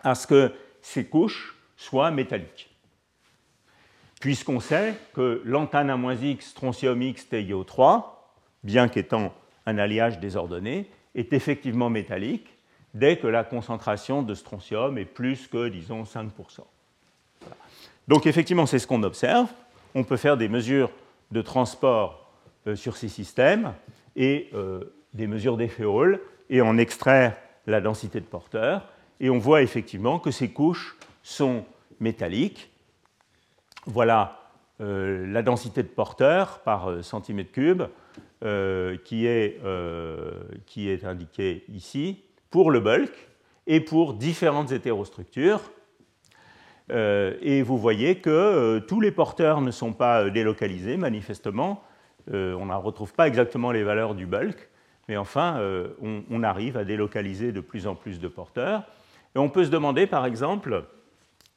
[0.04, 2.70] à ce que ces couches soient métalliques.
[4.20, 8.04] Puisqu'on sait que l'antane X, strontium X, TiO3,
[8.64, 9.34] bien qu'étant
[9.66, 12.56] un alliage désordonné, est effectivement métallique
[12.94, 16.30] dès que la concentration de strontium est plus que, disons, 5%.
[18.08, 19.50] Donc effectivement, c'est ce qu'on observe.
[19.96, 20.92] On peut faire des mesures
[21.32, 22.30] de transport
[22.68, 23.74] euh, sur ces systèmes
[24.16, 27.36] et euh, des mesures d'effet Hall et en extraire
[27.66, 28.88] la densité de porteurs.
[29.20, 31.66] Et on voit effectivement que ces couches sont
[32.00, 32.70] métalliques
[33.88, 34.40] voilà
[34.82, 37.84] euh, la densité de porteurs par centimètre cube
[38.46, 39.60] euh, qui, est,
[40.66, 43.12] qui est indiquée ici pour le bulk
[43.68, 45.62] et pour différentes hétérostructures.
[46.90, 51.84] et vous voyez que tous les porteurs ne sont pas délocalisés, manifestement.
[52.32, 54.70] on ne retrouve pas exactement les valeurs du bulk,
[55.08, 55.60] mais enfin,
[56.00, 58.84] on, arrive à délocaliser de plus en plus de porteurs.
[59.36, 60.86] Et on peut se demander, par exemple,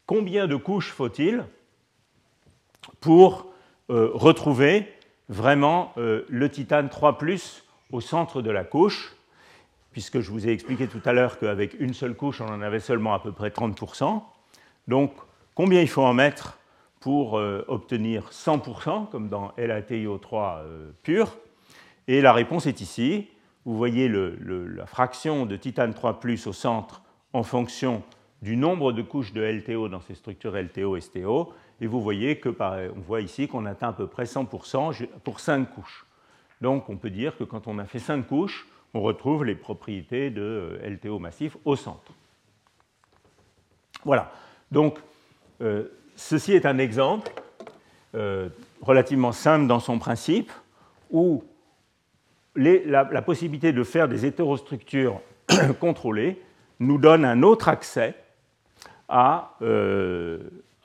[0.07, 1.45] combien de couches faut-il
[3.01, 3.53] pour
[3.91, 4.89] euh, retrouver
[5.29, 7.19] vraiment euh, le titane 3
[7.93, 9.15] au centre de la couche,
[9.93, 12.81] puisque je vous ai expliqué tout à l'heure qu'avec une seule couche, on en avait
[12.81, 14.23] seulement à peu près 30%.
[14.87, 15.13] Donc,
[15.55, 16.59] combien il faut en mettre
[17.01, 20.63] pour euh, obtenir 100%, comme dans LATIO3
[21.03, 21.37] pur?
[22.07, 23.29] Et la réponse est ici.
[23.65, 27.03] Vous voyez la fraction de titane 3 au centre
[27.35, 28.03] en fonction
[28.43, 32.49] du nombre de couches de LTO dans ces structures LTO-STO, et vous voyez que
[32.97, 36.07] on voit ici qu'on atteint à peu près 100% pour 5 couches.
[36.61, 40.31] Donc on peut dire que quand on a fait 5 couches, on retrouve les propriétés
[40.31, 40.43] de
[40.83, 42.13] euh, LTO massif au centre.
[44.05, 44.33] Voilà.
[44.73, 44.99] Donc
[45.61, 45.85] euh,
[46.17, 47.31] ceci est un exemple
[48.15, 48.49] euh,
[48.81, 50.51] relativement simple dans son principe
[51.11, 51.45] où
[52.57, 55.21] la, possibilité de faire des hétérostructures
[55.81, 56.43] contrôlées
[56.81, 58.15] nous donne un autre accès
[59.09, 59.57] à,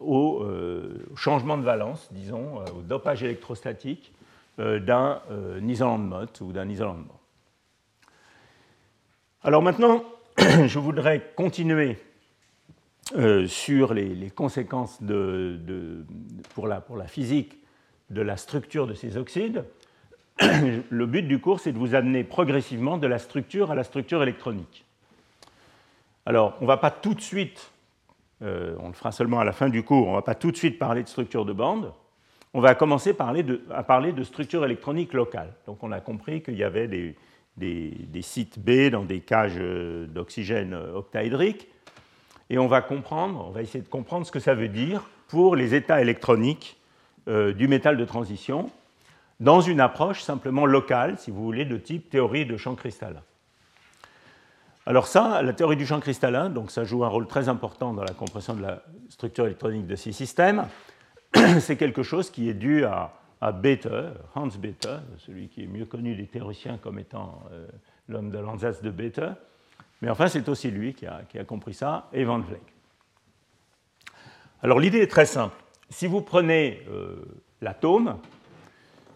[0.04, 4.14] au euh, changement de valence, disons, euh, au dopage électrostatique
[4.60, 5.22] euh, d'un
[5.66, 7.20] isolant de Mott ou d'un isolant de Moore.
[9.43, 10.04] Alors maintenant,
[10.38, 11.97] je voudrais continuer
[13.47, 16.06] sur les, conséquences de,
[16.56, 17.58] pour, la, pour, la, physique
[18.10, 19.66] de la structure de ces oxydes.
[20.39, 24.24] Le but du cours, c'est de vous amener progressivement de la structure à la structure
[24.24, 24.86] électronique.
[26.26, 27.73] Alors, on ne va pas tout de suite
[28.44, 30.52] euh, on le fera seulement à la fin du cours, on ne va pas tout
[30.52, 31.94] de suite parler de structure de bande,
[32.54, 33.16] on va commencer
[33.72, 35.54] à parler de structure électronique locale.
[35.66, 40.74] Donc on a compris qu'il y avait des, sites B dans des cages euh, d'oxygène
[40.74, 41.68] euh, octaédrique,
[42.50, 45.56] et on va comprendre, on va essayer de comprendre ce que ça veut dire pour
[45.56, 46.78] les états électroniques
[47.26, 48.70] du métal de transition
[49.39, 53.24] dans une approche simplement locale, si vous voulez, de type théorie de champ cristallin.
[54.86, 58.04] Alors ça, la théorie du champ cristallin, donc ça joue un rôle très important dans
[58.04, 60.68] la compréhension de la structure électronique de ces systèmes.
[61.60, 63.14] C'est quelque chose qui est dû à,
[63.54, 63.88] Bethe,
[64.36, 67.68] Hans Bethe, celui qui est mieux connu des théoriciens comme étant euh,
[68.10, 69.22] l'homme de l'Ansatz de Bethe.
[70.02, 72.62] Mais enfin, c'est aussi lui qui a, compris ça, et Van Vleck.
[74.62, 75.56] Alors l'idée est très simple.
[75.90, 77.24] Si vous prenez euh,
[77.62, 78.18] l'atome,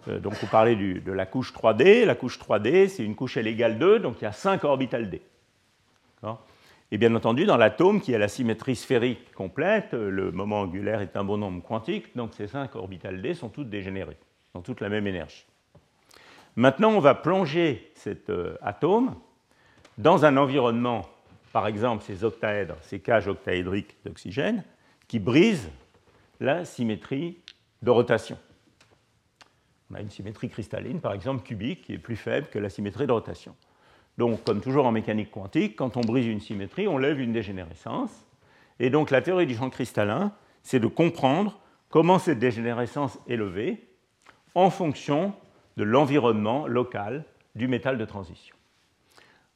[0.08, 3.48] euh, donc vous parlez de la couche 3D, la couche 3D, c'est une couche L
[3.48, 5.22] égale 2, donc il y a 5 orbitales D.
[6.92, 11.18] Et bien entendu, dans l'atome qui a la symétrie sphérique complète, le moment angulaire est
[11.18, 14.18] un bon nombre quantique, donc ces 5 orbitales D sont toutes dégénérées,
[14.54, 15.46] ont toutes la même énergie.
[16.56, 19.16] Maintenant, on va plonger cet euh, atome
[19.98, 21.06] dans un environnement,
[21.54, 24.64] par exemple ces octaèdres, ces cages octaédriques d'oxygène,
[25.08, 25.70] qui brisent
[26.40, 27.38] la symétrie
[27.82, 28.38] de rotation.
[29.92, 33.08] On a une symétrie cristalline, par exemple cubique, qui est plus faible que la symétrie
[33.08, 33.56] de rotation.
[34.18, 38.12] Donc, comme toujours en mécanique quantique, quand on brise une symétrie, on lève une dégénérescence.
[38.80, 40.32] Et donc, la théorie du champ cristallin,
[40.64, 41.60] c'est de comprendre
[41.90, 43.88] comment cette dégénérescence est levée
[44.56, 45.34] en fonction
[45.78, 48.56] de l'environnement local du métal de transition.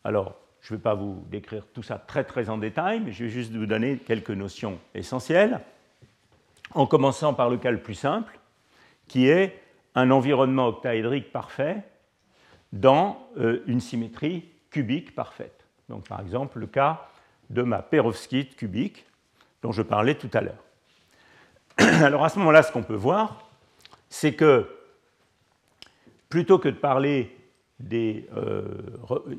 [0.04, 3.24] Alors, je ne vais pas vous décrire tout ça très très en détail, mais je
[3.24, 5.62] vais juste vous donner quelques notions essentielles,
[6.74, 8.40] en commençant par le cas le plus simple,
[9.08, 9.60] qui est
[9.96, 11.84] un environnement octaédrique parfait
[12.72, 15.66] dans euh, une symétrie cubique parfaite.
[15.90, 17.08] Donc, par exemple, le cas
[17.50, 19.06] de ma perovskite cubique
[19.62, 20.64] dont je parlais tout à l'heure.
[22.04, 23.48] Alors, à ce moment-là, ce qu'on peut voir,
[24.10, 24.68] c'est que
[26.30, 27.38] plutôt que de parler
[27.80, 28.28] des.
[28.36, 28.64] Euh,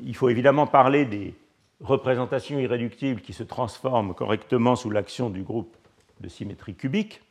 [0.04, 1.34] il faut évidemment parler des
[1.80, 5.74] représentations irréductibles qui se transforment correctement sous l'action du groupe
[6.20, 7.22] de symétrie cubique.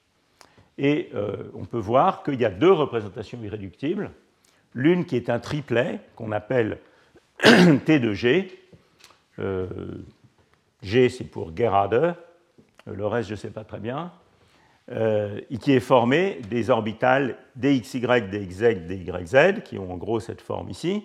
[0.77, 4.11] Et euh, on peut voir qu'il y a deux représentations irréductibles
[4.73, 6.79] L'une qui est un triplet qu'on appelle
[7.85, 8.59] T de G.
[9.39, 9.67] Euh,
[10.81, 12.15] G, c'est pour Gerade.
[12.85, 14.11] Le reste, je ne sais pas très bien.
[14.89, 20.41] Euh, et qui est formé des orbitales dxy, dxz, dyz, qui ont en gros cette
[20.41, 21.03] forme ici.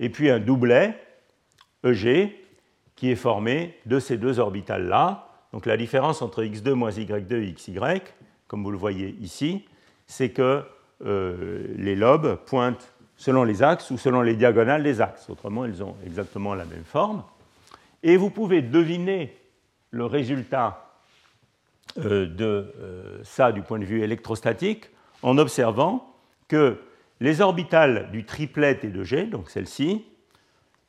[0.00, 0.98] Et puis un doublet,
[1.84, 2.34] EG,
[2.96, 5.28] qui est formé de ces deux orbitales-là.
[5.52, 7.78] Donc la différence entre x2 moins y2 et xy,
[8.46, 9.64] comme vous le voyez ici,
[10.06, 10.64] c'est que
[11.04, 15.28] euh, les lobes pointent selon les axes ou selon les diagonales des axes.
[15.28, 17.22] Autrement, ils ont exactement la même forme.
[18.02, 19.36] Et vous pouvez deviner
[19.90, 20.94] le résultat
[21.98, 24.88] euh, de euh, ça du point de vue électrostatique
[25.22, 26.14] en observant
[26.46, 26.78] que
[27.20, 30.04] les orbitales du triplet T de G, donc celle-ci,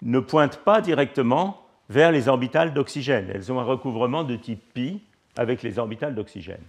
[0.04, 3.32] ne pointent pas directement vers les orbitales d'oxygène.
[3.34, 5.02] Elles ont un recouvrement de type pi
[5.36, 6.62] avec les orbitales d'oxygène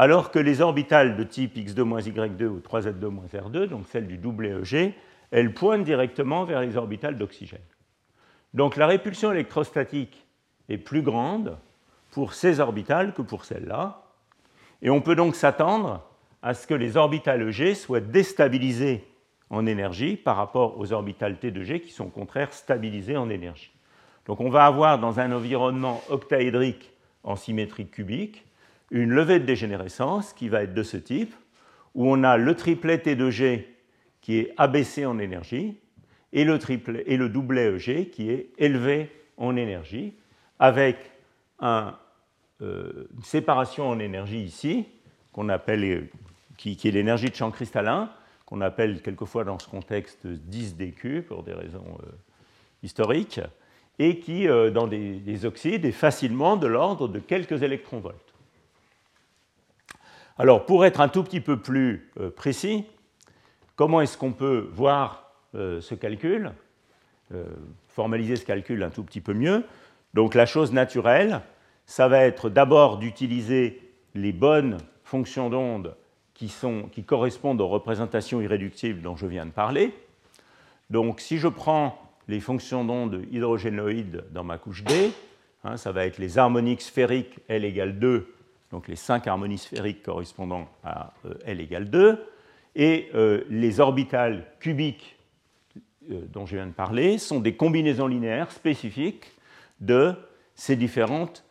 [0.00, 4.94] alors que les orbitales de type x2-y2 ou 3z2-r2, donc celles du doublet EG,
[5.30, 7.60] elles pointent directement vers les orbitales d'oxygène.
[8.54, 10.26] Donc la répulsion électrostatique
[10.70, 11.58] est plus grande
[12.12, 14.06] pour ces orbitales que pour celles-là,
[14.80, 16.02] et on peut donc s'attendre
[16.40, 19.04] à ce que les orbitales EG soient déstabilisées
[19.50, 23.28] en énergie par rapport aux orbitales T de G qui sont au contraire stabilisées en
[23.28, 23.70] énergie.
[24.24, 26.90] Donc on va avoir dans un environnement octaédrique
[27.22, 28.46] en symétrie cubique
[28.90, 31.34] une levée de dégénérescence qui va être de ce type,
[31.94, 33.64] où on a le triplet T2G
[34.20, 35.76] qui est abaissé en énergie
[36.32, 40.14] et le, doublet EG qui est élevé en énergie,
[40.58, 40.96] avec
[41.62, 41.90] euh,
[42.60, 44.86] une séparation en énergie ici,
[45.48, 46.08] appelle,
[46.56, 48.10] qui, est l'énergie de champ cristallin,
[48.44, 52.10] qu'on appelle quelquefois dans ce contexte 10 dQ pour des raisons euh,
[52.82, 53.40] historiques,
[53.98, 58.29] et qui, euh, dans des, des, oxydes, est facilement de l'ordre de quelques électronvolts.
[60.40, 62.86] Alors, pour être un tout petit peu plus euh, précis,
[63.76, 66.52] comment est-ce qu'on peut voir euh, ce calcul,
[67.34, 67.44] euh,
[67.88, 69.64] formaliser ce calcul un tout petit peu mieux?
[70.14, 71.42] Donc, la chose naturelle,
[71.84, 73.82] ça va être d'abord d'utiliser
[74.14, 75.94] les bonnes fonctions d'onde
[76.32, 76.50] qui,
[77.06, 79.92] correspondent aux représentations irréductibles dont je viens de parler.
[80.88, 85.12] Donc, si je prends les fonctions d'onde hydrogénoïdes dans ma couche D,
[85.64, 88.36] hein, ça va être les harmoniques sphériques L égale 2
[88.70, 92.24] donc les cinq harmonies sphériques correspondant à euh, L égale 2,
[92.76, 95.18] et euh, les orbitales cubiques
[96.10, 99.32] euh, dont je viens de parler sont des combinaisons linéaires spécifiques
[99.80, 100.14] de
[100.54, 101.44] ces différentes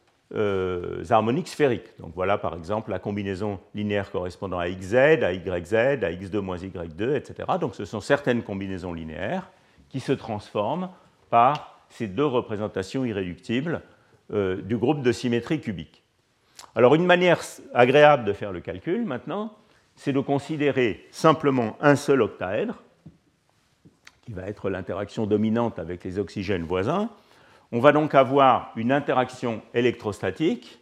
[1.10, 1.98] harmoniques sphériques.
[2.00, 6.58] Donc voilà par exemple la combinaison linéaire correspondant à xz, à yz, à x2 moins
[6.58, 7.50] y2, etc.
[7.60, 9.50] Donc ce sont certaines combinaisons linéaires
[9.90, 10.90] qui se transforment
[11.32, 13.82] par ces deux représentations irréductibles
[14.32, 16.04] du groupe de symétrie cubique.
[16.76, 17.42] Alors une manière
[17.74, 19.56] agréable de faire le calcul maintenant,
[19.96, 22.82] c'est de considérer simplement un seul octaèdre,
[24.22, 27.10] qui va être l'interaction dominante avec les oxygènes voisins.
[27.72, 30.80] On va donc avoir une interaction électrostatique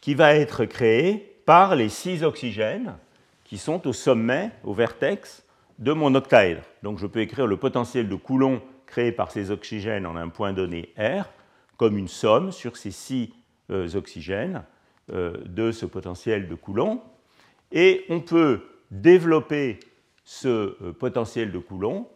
[0.00, 2.94] qui va être créée par les six oxygènes
[3.44, 5.44] qui sont au sommet, au vertex
[5.78, 6.62] de mon octaèdre.
[6.82, 10.52] Donc je peux écrire le potentiel de Coulomb créé par ces oxygènes en un point
[10.52, 11.24] donné R
[11.76, 13.32] comme une somme sur ces six
[13.70, 14.64] euh, oxygènes
[15.10, 17.02] de ce potentiel de Coulomb.
[17.72, 19.80] Et on peut développer
[20.24, 22.08] ce euh, potentiel de Coulomb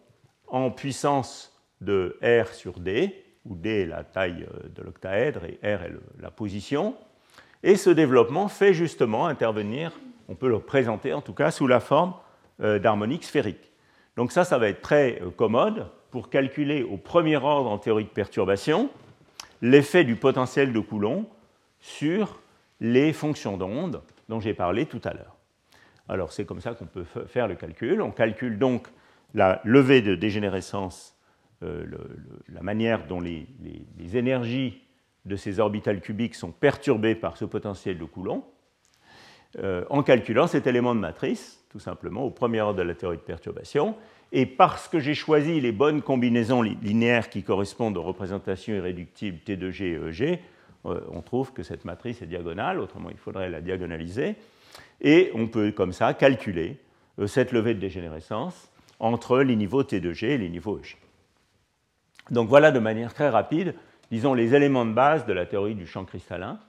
[0.46, 5.82] en puissance de R sur D, où D est la taille de l'octaèdre et R
[5.82, 6.94] est la position.
[7.62, 9.92] Et ce développement fait justement intervenir,
[10.28, 12.14] on peut le présenter en tout cas sous la forme
[12.58, 13.72] d'harmonique sphérique.
[14.16, 18.10] Donc ça, ça va être très commode pour calculer au premier ordre en théorie de
[18.10, 18.90] perturbation
[19.62, 21.24] l'effet du potentiel de Coulomb
[21.80, 22.41] sur
[22.82, 25.36] les fonctions d'onde dont j'ai parlé tout à l'heure.
[26.08, 28.02] Alors c'est comme ça qu'on peut faire le calcul.
[28.02, 28.88] On calcule donc
[29.34, 31.16] la levée de dégénérescence,
[31.62, 31.86] euh,
[32.48, 33.46] la manière dont les,
[34.14, 34.82] énergies
[35.24, 38.44] de ces orbitales cubiques sont perturbées par ce potentiel de Coulomb,
[39.58, 43.16] euh, en calculant cet élément de matrice, tout simplement, au premier ordre de la théorie
[43.16, 43.94] de perturbation.
[44.32, 49.82] Et parce que j'ai choisi les bonnes combinaisons linéaires qui correspondent aux représentations irréductibles T2G
[49.82, 50.40] et EG,
[50.84, 54.36] on trouve que cette matrice est diagonale, autrement il faudrait la diagonaliser.
[55.00, 56.78] Et on peut comme ça calculer
[57.18, 60.96] euh, cette levée de dégénérescence entre les niveaux T2G et les niveaux EG.
[62.30, 63.74] Donc voilà de manière très rapide,
[64.10, 66.60] disons, les éléments de base de la théorie du champ cristallin,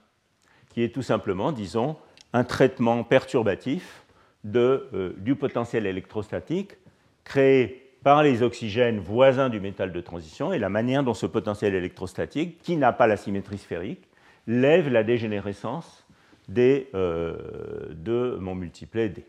[0.70, 1.96] qui est tout simplement, disons,
[2.32, 4.04] un traitement perturbatif
[4.54, 6.72] euh, du potentiel électrostatique
[7.22, 11.74] créé par les oxygènes voisins du métal de transition et la manière dont ce potentiel
[11.74, 14.06] électrostatique, qui n'a pas la symétrie sphérique,
[14.46, 16.06] lève la dégénérescence
[16.46, 17.34] des, euh,
[17.94, 19.24] de mon multiplet D.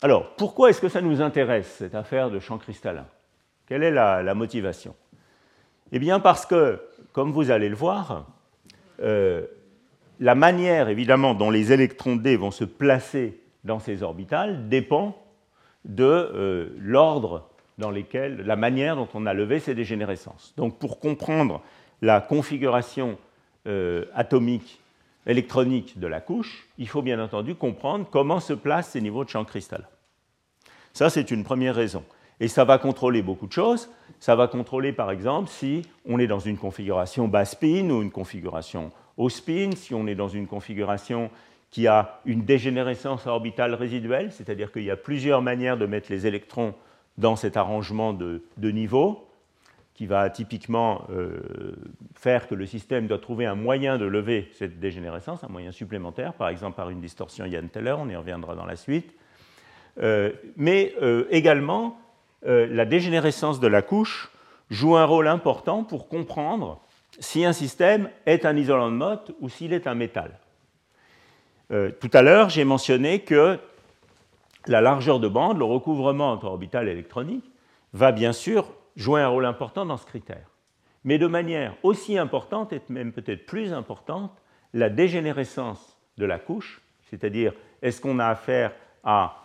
[0.00, 3.06] Alors, pourquoi est-ce que ça nous intéresse, cette affaire de champ cristallin?
[3.66, 4.96] Quelle est la, motivation?
[5.92, 6.80] Eh bien, parce que,
[7.12, 8.26] comme vous allez le voir,
[9.00, 9.46] euh,
[10.20, 15.21] la manière, évidemment, dont les électrons D vont se placer dans ces orbitales dépend
[15.84, 20.54] de euh, l'ordre dans lequel, la manière dont on a levé ces dégénérescences.
[20.56, 21.62] Donc pour comprendre
[22.00, 23.18] la configuration
[23.66, 24.80] euh, atomique
[25.26, 29.28] électronique de la couche, il faut bien entendu comprendre comment se placent ces niveaux de
[29.28, 29.86] champ cristallin.
[30.92, 32.04] Ça, c'est une première raison.
[32.40, 33.88] Et ça va contrôler beaucoup de choses.
[34.18, 38.10] Ça va contrôler, par exemple, si on est dans une configuration bas spin ou une
[38.10, 41.30] configuration haut spin, si on est dans une configuration
[41.72, 46.26] qui a une dégénérescence orbitale résiduelle, c'est-à-dire qu'il y a plusieurs manières de mettre les
[46.26, 46.74] électrons
[47.18, 49.26] dans cet arrangement de, de niveaux,
[49.94, 51.40] qui va typiquement euh,
[52.14, 56.34] faire que le système doit trouver un moyen de lever cette dégénérescence, un moyen supplémentaire,
[56.34, 59.14] par exemple par une distorsion Yann-Teller, on y reviendra dans la suite.
[60.00, 61.98] Euh, mais euh, également,
[62.44, 64.32] la dégénérescence de la couche
[64.68, 66.80] joue un rôle important pour comprendre
[67.20, 70.40] si un système est un isolant de Mott ou s'il est un métal.
[71.72, 73.58] Euh, tout à l'heure, j'ai mentionné que
[74.66, 77.50] la largeur de bande, le recouvrement entre orbitales électroniques,
[77.94, 80.46] va bien sûr jouer un rôle important dans ce critère.
[81.04, 84.32] Mais de manière aussi importante, et même peut-être plus importante,
[84.74, 89.38] la dégénérescence de la couche, c'est-à-dire est-ce qu'on a affaire à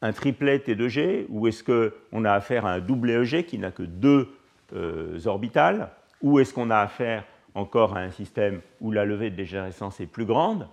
[0.00, 3.82] un triplet T2G ou est-ce qu'on a affaire à un double EG qui n'a que
[3.82, 4.28] deux
[4.74, 5.90] euh, orbitales
[6.22, 10.06] ou est-ce qu'on a affaire encore à un système où la levée de dégénérescence est
[10.06, 10.66] plus grande?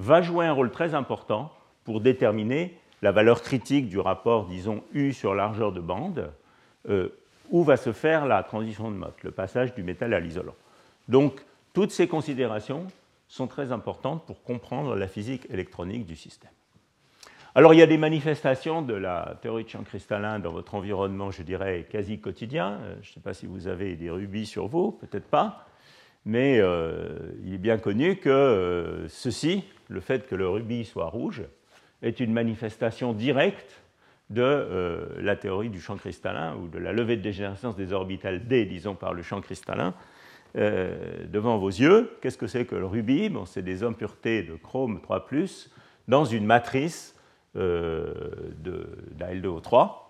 [0.00, 1.52] Va jouer un rôle très important
[1.84, 6.32] pour déterminer la valeur critique du rapport, disons, U sur largeur de bande,
[6.88, 7.10] euh,
[7.50, 10.54] où va se faire la transition de Mott, le passage du métal à l'isolant.
[11.08, 11.44] Donc,
[11.74, 12.86] toutes ces considérations
[13.28, 16.50] sont très importantes pour comprendre la physique électronique du système.
[17.54, 21.30] Alors, il y a des manifestations de la théorie de champ cristallin dans votre environnement,
[21.30, 22.78] je dirais, quasi quotidien.
[22.82, 25.66] Euh, je ne sais pas si vous avez des rubis sur vous, peut-être pas
[26.24, 31.06] mais euh, il est bien connu que euh, ceci, le fait que le rubis soit
[31.06, 31.42] rouge,
[32.02, 33.82] est une manifestation directe
[34.30, 38.46] de euh, la théorie du champ cristallin ou de la levée de dégénérescence des orbitales
[38.46, 39.94] D, disons, par le champ cristallin.
[40.54, 45.00] devant vos yeux, qu'est-ce que c'est que le rubis bon, C'est des impuretés de chrome
[45.00, 45.26] 3
[46.08, 47.14] dans une matrice
[47.54, 50.09] d'Al2O3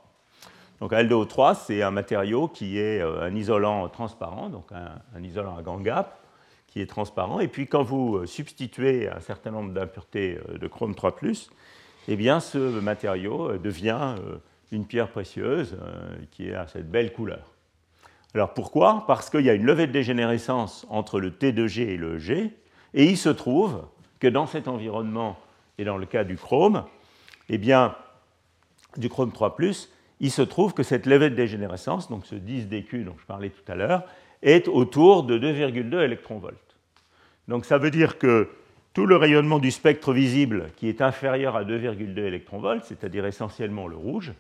[0.81, 5.63] donc L2O3, c'est un matériau qui est euh, un isolant transparent, donc un, isolant à
[5.63, 6.19] grand gap,
[6.67, 7.41] qui est transparent.
[7.41, 11.17] Et puis quand vous euh, substituez un certain nombre d'impuretés euh, de chrome 3
[12.09, 14.15] eh bien ce matériau devient
[14.73, 15.77] une pierre précieuse
[16.31, 17.53] qui a cette belle couleur.
[18.35, 19.05] Alors pourquoi?
[19.07, 22.57] Parce qu'il y a une levée de dégénérescence entre le T2G et le G,
[22.95, 23.85] et il se trouve
[24.19, 25.39] que dans cet environnement,
[25.79, 26.85] et dans le cas du chrome,
[27.49, 27.95] eh bien,
[28.97, 29.57] du chrome 3
[30.21, 33.51] il se trouve que cette levée de dégénérescence, donc ce 10 dQ dont je parlais
[33.51, 34.05] tout à l'heure,
[34.43, 36.57] est autour de 2,2 électronvolts.
[37.49, 38.49] Donc ça veut dire que
[38.93, 43.97] tout le rayonnement du spectre visible qui est inférieur à 2,2 électronvolts, c'est-à-dire essentiellement le
[43.97, 44.33] rouge,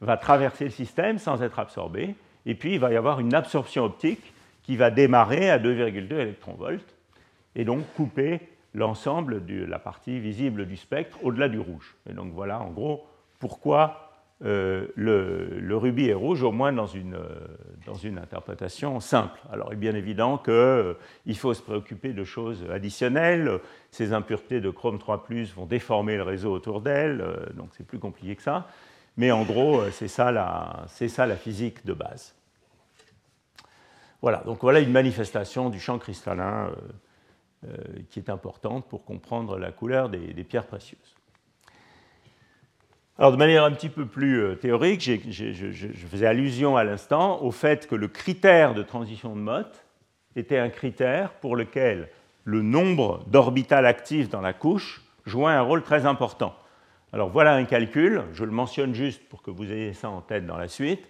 [0.00, 2.14] va traverser le système sans être absorbé,
[2.46, 6.84] et puis il va y avoir une absorption optique qui va démarrer à 2,2 électronvolts,
[7.54, 8.40] et donc couper
[8.74, 11.94] l'ensemble de la partie visible du spectre au-delà du rouge.
[12.10, 13.06] Et donc voilà en gros
[13.38, 14.03] pourquoi
[14.42, 17.28] euh, le, rubis est rouge, au moins dans une, euh,
[17.86, 19.40] dans une interprétation simple.
[19.50, 20.94] Alors il est bien évident qu'il euh,
[21.36, 23.60] faut se préoccuper de choses additionnelles.
[23.90, 25.24] Ces impuretés de chrome 3
[25.54, 27.24] vont déformer le réseau autour d'elles,
[27.54, 28.66] donc c'est plus compliqué que ça.
[29.16, 32.34] Mais en gros, c'est ça, la, ça la physique de base.
[34.20, 36.72] Voilà, donc voilà une manifestation du champ cristallin
[38.10, 41.13] qui est importante pour comprendre la couleur des pierres précieuses.
[43.16, 45.00] Alors, de manière un petit peu plus euh, théorique,
[45.30, 49.84] je, faisais allusion à l'instant au fait que le critère de transition de Mott
[50.34, 52.08] était un critère pour lequel
[52.42, 56.56] le nombre d'orbitales actives dans la couche jouait un rôle très important.
[57.12, 60.44] Alors voilà un calcul, je le mentionne juste pour que vous ayez ça en tête
[60.44, 61.08] dans la suite,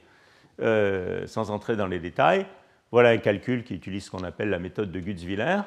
[0.61, 2.45] euh, sans entrer dans les détails.
[2.93, 5.63] Voilà un calcul qui utilise ce qu'on appelle la méthode de Gutzwiller,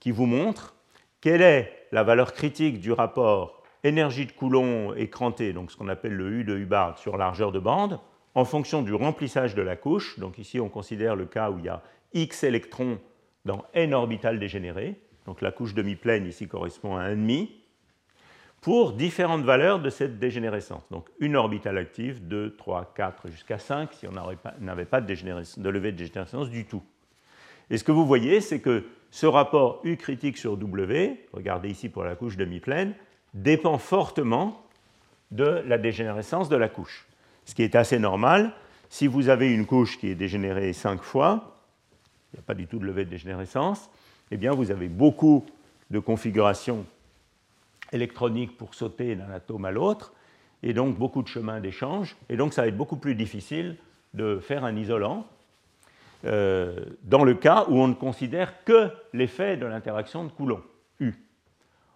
[0.00, 0.74] qui vous montre
[1.20, 3.57] quelle est la valeur critique du rapport
[3.88, 7.58] énergie de Coulomb écrantée, donc ce qu'on appelle le U de Hubbard sur largeur de
[7.58, 7.98] bande,
[8.34, 10.18] en fonction du remplissage de la couche.
[10.18, 11.82] Donc ici, on considère le cas où il y a
[12.14, 12.98] X électrons
[13.44, 15.00] dans n orbitales dégénérées.
[15.26, 17.48] Donc la couche demi-pleine ici correspond à 1,5
[18.60, 20.82] pour différentes valeurs de cette dégénérescence.
[20.90, 25.68] Donc une orbitale active, 2, 3, 4 jusqu'à 5 si on n'avait pas, de, de
[25.68, 26.82] levée de dégénérescence du tout.
[27.70, 31.88] Et ce que vous voyez, c'est que ce rapport U critique sur W, regardez ici
[31.88, 32.94] pour la couche demi-pleine,
[33.42, 34.62] dépend fortement
[35.30, 37.06] de la dégénérescence de la couche.
[37.44, 38.52] Ce qui est assez normal.
[38.88, 41.56] Si vous avez une couche qui est dégénérée 5 fois,
[42.32, 43.90] il n'y a pas du tout de levée de dégénérescence,
[44.30, 45.46] eh bien vous avez beaucoup
[45.90, 46.84] de configurations
[47.92, 50.12] électroniques pour sauter d'un atome à l'autre,
[50.62, 53.76] et donc beaucoup de chemins d'échange, et donc ça va être beaucoup plus difficile
[54.14, 55.26] de faire un isolant
[56.24, 60.62] euh, dans le cas où on ne considère que l'effet de l'interaction de Coulomb,
[61.00, 61.14] U.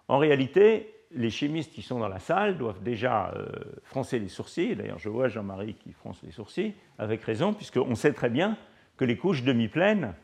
[0.09, 3.47] En réalité, les chimistes qui sont dans la salle doivent déjà euh,
[3.85, 4.77] froncer les sourcils.
[4.77, 8.57] D'ailleurs, je vois Jean-Marie qui fronce les sourcils, avec raison, puisqu'on sait très bien
[8.97, 10.15] que les couches demi-pleines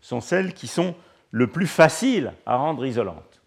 [0.00, 0.94] sont celles qui sont
[1.30, 3.42] le plus faciles à rendre isolantes.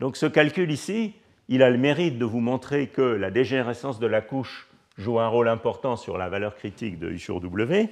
[0.00, 1.14] Donc ce calcul ici,
[1.48, 5.28] il a le mérite de vous montrer que la dégénérescence de la couche joue un
[5.28, 7.88] rôle important sur la valeur critique de U sur W,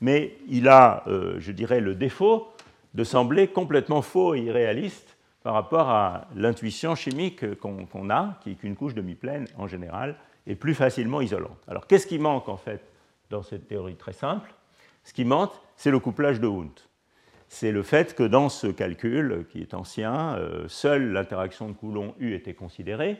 [0.00, 2.48] mais il a, euh, je dirais, le défaut
[2.94, 5.11] de sembler complètement faux et irréaliste
[5.42, 10.16] par rapport à l'intuition chimique qu'on a, qui est qu'une couche demi-pleine, en général,
[10.46, 11.58] est plus facilement isolante.
[11.68, 12.82] Alors, qu'est-ce qui manque, en fait,
[13.30, 14.52] dans cette théorie très simple?
[15.04, 16.70] Ce qui manque, c'est le couplage de Hund.
[17.48, 22.34] C'est le fait que dans ce calcul, qui est ancien, euh, seule l'interaction de Coulomb-U
[22.34, 23.18] était considérée,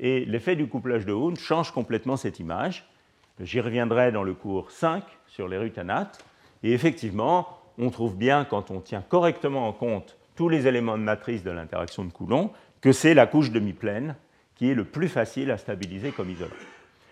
[0.00, 2.84] et l'effet du couplage de Hund change complètement cette image.
[3.40, 6.24] J'y reviendrai dans le cours 5 sur les rutanates,
[6.62, 7.48] et effectivement,
[7.78, 11.50] on trouve bien, quand on tient correctement en compte tous les éléments de matrice de
[11.50, 14.16] l'interaction de Coulomb, que c'est la couche demi-pleine
[14.54, 16.50] qui est le plus facile à stabiliser comme isolant.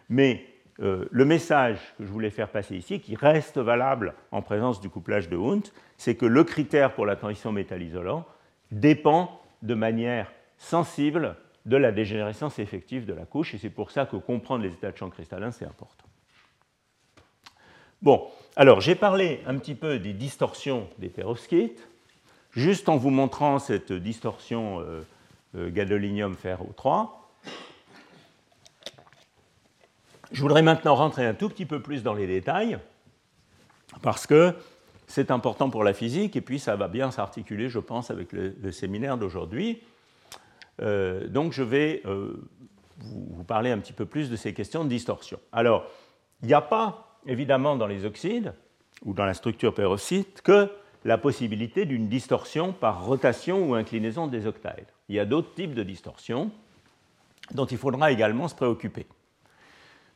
[0.09, 0.45] Mais
[0.81, 4.89] euh, le message que je voulais faire passer ici, qui reste valable en présence du
[4.89, 8.25] couplage de Hund, c'est que le critère pour la transition métal-isolant
[8.71, 14.07] dépend de manière sensible de la dégénérescence effective de la couche, et c'est pour ça
[14.07, 16.07] que comprendre les états de champ cristallin, c'est important.
[18.01, 21.87] Bon, alors j'ai parlé un petit peu des distorsions des perovskites.
[22.53, 25.01] Juste en vous montrant cette distorsion euh,
[25.57, 27.09] euh, gadolinium fer O3,
[30.33, 32.79] je voudrais maintenant rentrer un tout petit peu plus dans les détails,
[34.03, 34.55] parce que
[35.07, 38.71] c'est important pour la physique, et puis ça va bien s'articuler, je pense, avec le,
[38.71, 39.83] séminaire d'aujourd'hui.
[40.81, 42.03] Euh, donc je vais
[42.99, 45.39] vous, parler un petit peu plus de ces questions de distorsion.
[45.53, 45.87] Alors,
[46.43, 48.53] il n'y a pas, évidemment, dans les oxydes,
[49.05, 50.71] ou dans la structure perovskite, que
[51.05, 54.93] la possibilité d'une distorsion par rotation ou inclinaison des octaèdres.
[55.09, 56.51] Il y a d'autres types de distorsions
[57.53, 59.07] dont il faudra également se préoccuper.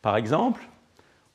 [0.00, 0.62] Par exemple,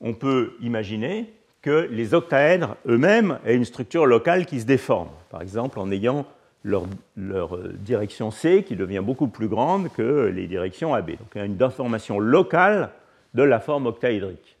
[0.00, 5.42] on peut imaginer que les octaèdres eux-mêmes aient une structure locale qui se déforme, par
[5.42, 6.26] exemple en ayant
[6.64, 6.86] leur,
[7.74, 11.10] direction C qui devient beaucoup plus grande que les directions AB.
[11.10, 12.90] Donc il y a une déformation locale
[13.34, 14.56] de la forme octaédrique.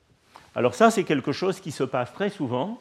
[0.54, 2.78] Alors ça, c'est quelque chose qui se passe très souvent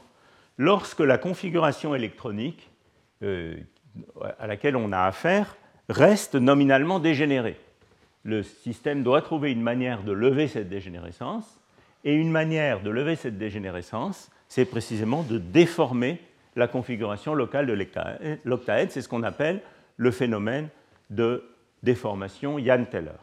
[0.61, 2.69] lorsque la configuration électronique
[3.23, 3.55] euh,
[4.37, 5.57] à laquelle on a affaire
[5.89, 7.57] reste nominalement dégénérée.
[8.23, 11.59] Le système doit trouver une manière de lever cette dégénérescence,
[12.03, 16.21] et une manière de lever cette dégénérescence, c'est précisément de déformer
[16.55, 17.73] la configuration locale de
[18.45, 18.91] l'octaèdre.
[18.91, 19.61] C'est ce qu'on appelle
[19.97, 20.69] le phénomène
[21.09, 21.43] de
[21.81, 23.17] déformation Yann-Teller.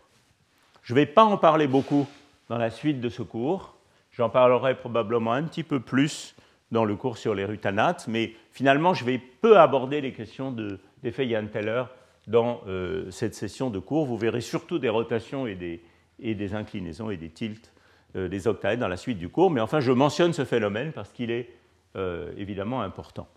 [0.82, 2.08] Je ne vais pas en parler beaucoup
[2.48, 3.76] dans la suite de ce cours.
[4.10, 6.34] J'en parlerai probablement un petit peu plus
[6.70, 10.54] dans le cours sur les rutanates, mais finalement, je vais peu aborder les questions
[11.02, 11.84] d'effet Yann-Teller
[12.26, 14.04] dans euh, cette session de cours.
[14.04, 15.82] Vous verrez surtout des rotations et des,
[16.20, 17.72] et des inclinaisons et des tilts
[18.16, 21.12] euh, des octaèdres dans la suite du cours, mais enfin, je mentionne ce phénomène parce
[21.12, 21.50] qu'il est
[21.96, 23.28] euh, évidemment important.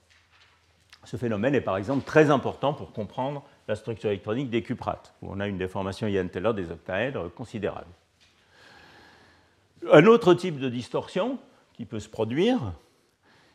[1.04, 5.28] Ce phénomène est par exemple très important pour comprendre la structure électronique des cuprates, où
[5.30, 7.92] on a une déformation Ian-Taylor des octaèdres considérable.
[9.92, 11.38] Un autre type de distorsion
[11.74, 12.74] qui peut se produire,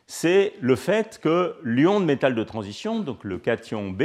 [0.07, 4.03] c'est le fait que l'ion de métal de transition, donc le cation B,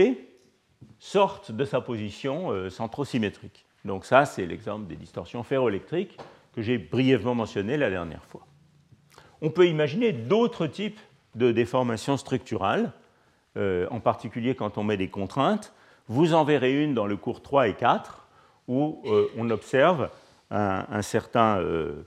[0.99, 3.65] sorte de sa position euh, centrosymétrique.
[3.85, 6.19] Donc ça, c'est l'exemple des distorsions ferroélectriques
[6.55, 8.45] que j'ai brièvement mentionné la dernière fois.
[9.41, 11.01] On peut imaginer d'autres types
[11.37, 12.93] de déformations structurales,
[13.57, 15.73] euh, en particulier quand on met des contraintes.
[16.09, 18.27] Vous en verrez une dans le cours 3 et 4,
[18.69, 20.11] où euh, on observe
[20.51, 22.05] une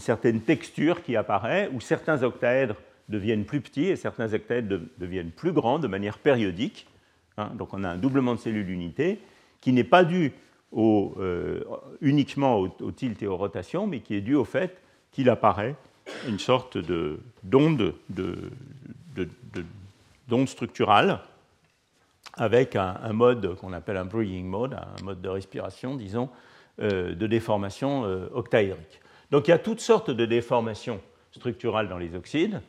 [0.00, 2.76] certaine texture qui apparaît, où certains octaèdres
[3.08, 6.86] deviennent plus petits et certains octaèdres deviennent plus grands de manière périodique.
[7.36, 7.52] Hein.
[7.54, 9.20] donc on a un doublement de cellules d'unité
[9.60, 10.32] qui n'est pas dû
[12.00, 14.82] uniquement au, tilt et aux rotations, mais qui est dû au fait
[15.12, 15.74] qu'il apparaît
[16.26, 17.94] une sorte d'onde
[20.46, 21.20] structurale
[22.34, 26.28] avec un, mode qu'on appelle un breathing mode, un mode de respiration, disons,
[26.80, 28.28] euh, de déformation euh.
[29.30, 31.00] Donc il y a toutes sortes de déformations
[31.32, 32.60] structurales dans les oxydes.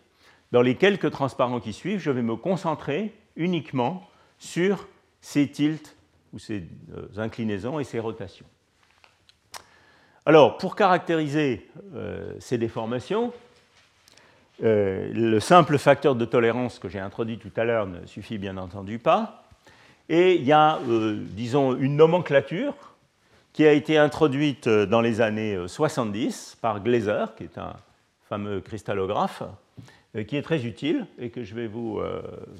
[0.51, 4.07] Dans les quelques transparents qui suivent, je vais me concentrer uniquement
[4.39, 4.87] sur
[5.21, 5.95] ces tilts
[6.33, 6.63] ou ces
[6.95, 8.45] euh, inclinaisons et ces rotations.
[10.25, 13.31] Alors, pour caractériser euh, ces déformations,
[14.63, 18.57] euh, le simple facteur de tolérance que j'ai introduit tout à l'heure ne suffit bien
[18.57, 19.43] entendu pas.
[20.09, 22.73] Et il y a, disons, une nomenclature
[23.53, 27.75] qui a été introduite dans les années 70 par Glaser, qui est un
[28.27, 29.43] fameux cristallographe,
[30.27, 32.01] qui est très utile et que je vais vous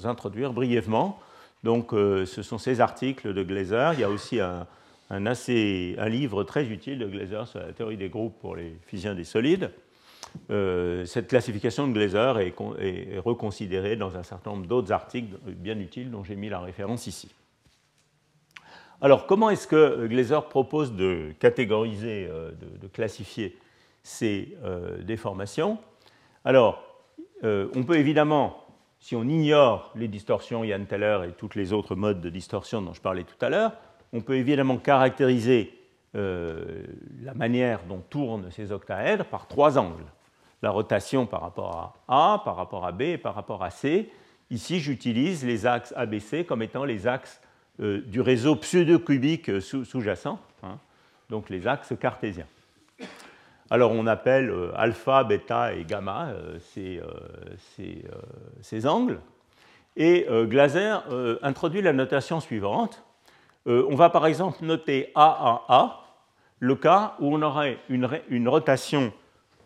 [0.04, 1.18] introduire brièvement.
[1.64, 3.90] Donc, ce sont ces articles de Glaser.
[3.94, 4.66] Il y a aussi un,
[5.26, 9.14] assez, un livre très utile de Glaser sur la théorie des groupes pour les physiciens
[9.14, 9.70] des solides.
[10.50, 16.10] Euh, cette classification de Glaser est, reconsidérée dans un certain nombre d'autres articles bien utiles
[16.10, 17.30] dont j'ai mis la référence ici.
[19.00, 23.56] Alors, comment est-ce que Glaser propose de catégoriser, euh, de, classifier
[24.02, 25.78] ces euh, déformations?
[26.44, 26.89] Alors,
[27.42, 28.64] on peut évidemment,
[28.98, 32.92] si on ignore les distorsions Ian Teller et tous les autres modes de distorsion dont
[32.92, 33.72] je parlais tout à l'heure,
[34.12, 35.72] on peut évidemment caractériser
[36.16, 36.82] euh,
[37.22, 40.06] la manière dont tournent ces octaèdres par trois angles.
[40.60, 44.10] La rotation par rapport à A, par rapport à B et par rapport à C.
[44.50, 47.40] Ici, j'utilise les axes ABC comme étant les axes
[47.80, 50.78] euh, du réseau pseudo-cubique sous-jacent, hein,
[51.30, 52.46] donc les axes cartésiens.
[53.70, 56.32] Alors on appelle euh, alpha, bêta et gamma
[56.74, 57.00] ces,
[58.62, 59.20] ces, angles.
[59.96, 60.96] Et Glaser
[61.42, 63.02] introduit la notation suivante
[63.66, 66.02] euh, on va par exemple noter AAA,
[66.60, 69.12] le cas où on aurait une, rotation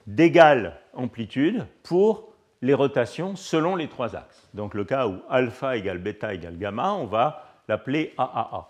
[0.06, 4.48] d'égale amplitude pour les rotations selon les trois axes.
[4.52, 8.68] Donc le cas où alpha égale bêta égale gamma, on va l'appeler AAA.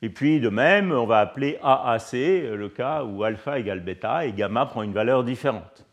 [0.00, 4.32] Et puis de même, on va appeler AAC le cas où alpha égale bêta et
[4.32, 5.84] gamma prend une valeur différente.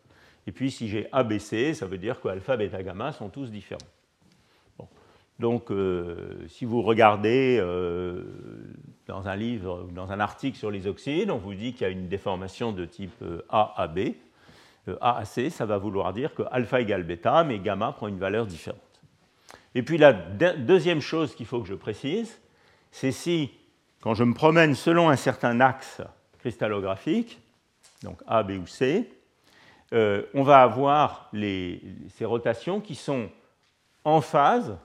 [0.47, 3.80] Et puis si j'ai ABC, ça veut dire que alpha, bêta, gamma sont tous différents.
[5.39, 8.24] Donc, euh, si vous regardez euh,
[9.06, 11.89] dans un livre ou dans un article sur les oxydes, on vous dit qu'il y
[11.89, 14.14] a une déformation de type euh, A à B.
[15.01, 18.20] A à C, ça va vouloir dire que alpha égale bêta, mais gamma prend une
[18.20, 18.80] valeur différente.
[19.74, 22.39] Et puis la deuxième chose qu'il faut que je précise,
[22.91, 23.51] c'est si,
[24.06, 25.99] quand je me promène selon un certain axe
[26.38, 27.41] cristallographique,
[28.03, 29.10] donc A, B ou C,
[29.91, 33.30] on va avoir ces rotations qui sont
[34.03, 34.78] en phase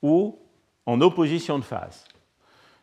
[0.00, 0.38] ou
[0.86, 2.04] en opposition de phase.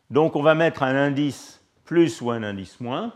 [0.10, 3.14] Donc on va mettre un indice plus ou un indice moins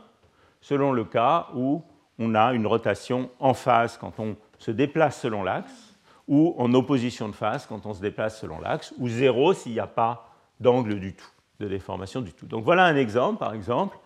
[0.61, 1.83] selon le cas où
[2.17, 5.97] on a une rotation en phase quand on se déplace selon l'axe
[6.29, 9.81] ou en opposition de phase quand on se déplace selon l'axe ou zéro s'il n'y
[9.81, 10.29] a pas
[10.61, 11.32] d'angle du tout,
[11.63, 12.45] de déformation du tout.
[12.45, 13.97] Donc voilà un exemple, par exemple,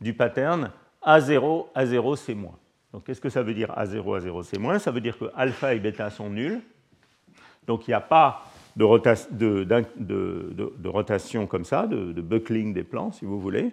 [0.00, 0.70] du pattern
[1.04, 2.58] A0, A0, c'est moins.
[2.92, 4.78] Donc qu'est-ce que ça veut dire A0, A0, c'est moins?
[4.78, 6.60] Ça veut dire que alpha et bêta sont nuls.
[7.66, 8.44] Donc il n'y a pas
[8.76, 8.84] de,
[10.88, 13.72] rotation comme ça, de, buckling des plans, si vous voulez.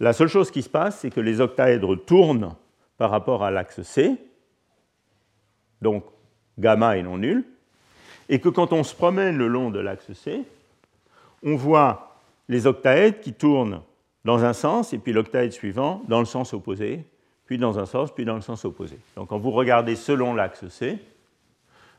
[0.00, 2.54] La seule chose qui se passe, c'est que les octaèdres tournent
[2.98, 4.16] par rapport à l'axe C,
[5.80, 6.04] donc
[6.58, 7.44] gamma est non nul,
[8.28, 10.44] et que quand on se promène le long de l'axe C,
[11.42, 12.07] on voit
[12.48, 13.82] les octaèdres qui tournent
[14.24, 17.04] dans un sens et puis l'octaèdre suivant dans le sens opposé,
[17.46, 18.98] puis dans un sens, puis dans le sens opposé.
[19.16, 20.98] Donc quand vous regardez selon l'axe C,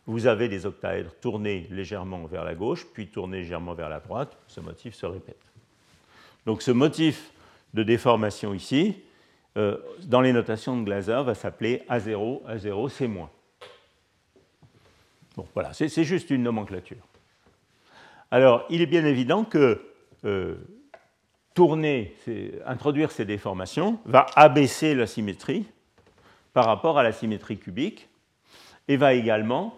[0.05, 4.37] vous avez des octaèdres tournés légèrement vers la gauche, puis tournés légèrement vers la droite.
[4.47, 5.39] Ce motif se répète.
[6.45, 7.31] Donc ce motif
[7.73, 8.95] de déformation ici,
[9.57, 13.07] euh, dans les notations de Glaser, va s'appeler A0, A0, C-.
[15.35, 17.07] Bon, voilà, c'est juste une nomenclature.
[18.31, 19.81] Alors, il est bien évident que
[20.25, 20.55] euh,
[21.53, 22.15] tourner,
[22.65, 25.65] introduire ces déformations va abaisser la symétrie
[26.53, 28.07] par rapport à la symétrie cubique
[28.87, 29.75] et va également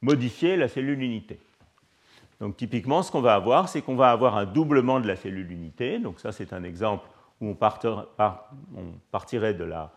[0.00, 1.40] modifier la cellule unité.
[2.40, 5.50] Donc typiquement, ce qu'on va avoir, c'est qu'on va avoir un doublement de la cellule
[5.50, 5.98] unité.
[5.98, 7.08] Donc ça, c'est un exemple
[7.40, 7.54] où on,
[9.10, 9.92] partirait de la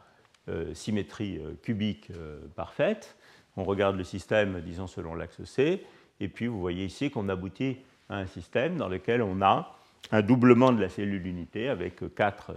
[0.49, 2.11] euh, symétrie euh, cubique
[2.55, 3.15] parfaite.
[3.57, 5.83] On regarde le système, disons, selon l'axe C.
[6.19, 7.77] Et puis, vous voyez ici qu'on aboutit
[8.09, 9.75] un système dans lequel on a
[10.11, 12.53] un doublement de la cellule unité avec 4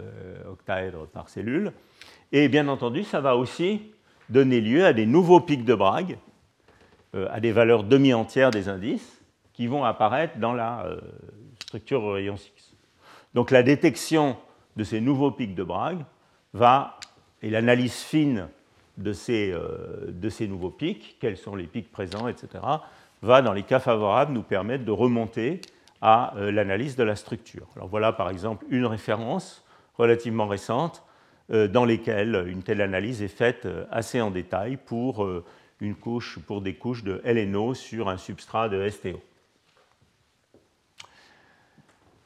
[0.51, 1.73] octaèdres par cellule.
[2.33, 3.81] Et bien entendu, ça va aussi
[4.29, 6.19] donner lieu à des nouveaux pics de Bragg,
[7.15, 9.19] à des valeurs demi-entières des indices,
[9.59, 11.01] qui vont apparaître dans la euh,
[11.59, 12.77] structure rayon 6.
[13.35, 14.37] Donc la détection
[14.77, 15.99] de ces nouveaux pics de Bragg
[16.53, 17.01] va,
[17.43, 18.47] et l'analyse fine
[18.99, 22.63] de ces, euh, de ces nouveaux pics, quels sont les pics présents, etc.,
[23.23, 25.61] va, dans les cas favorables, nous permettre de remonter
[26.01, 27.67] à euh, l'analyse de la structure.
[27.77, 29.65] Alors voilà par exemple une référence
[29.97, 31.03] relativement récente
[31.51, 35.27] dans lesquelles une telle analyse est faite assez en détail pour,
[35.81, 39.19] une couche, pour des couches de LNO sur un substrat de STO.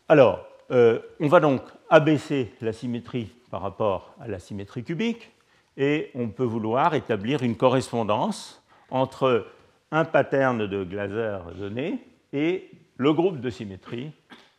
[0.08, 5.30] Alors, euh, on va donc abaisser la symétrie par rapport à la symétrie cubique
[5.76, 9.46] et on peut vouloir établir une correspondance entre
[9.92, 12.00] un pattern de Glaser donné
[12.32, 14.10] et le groupe de symétrie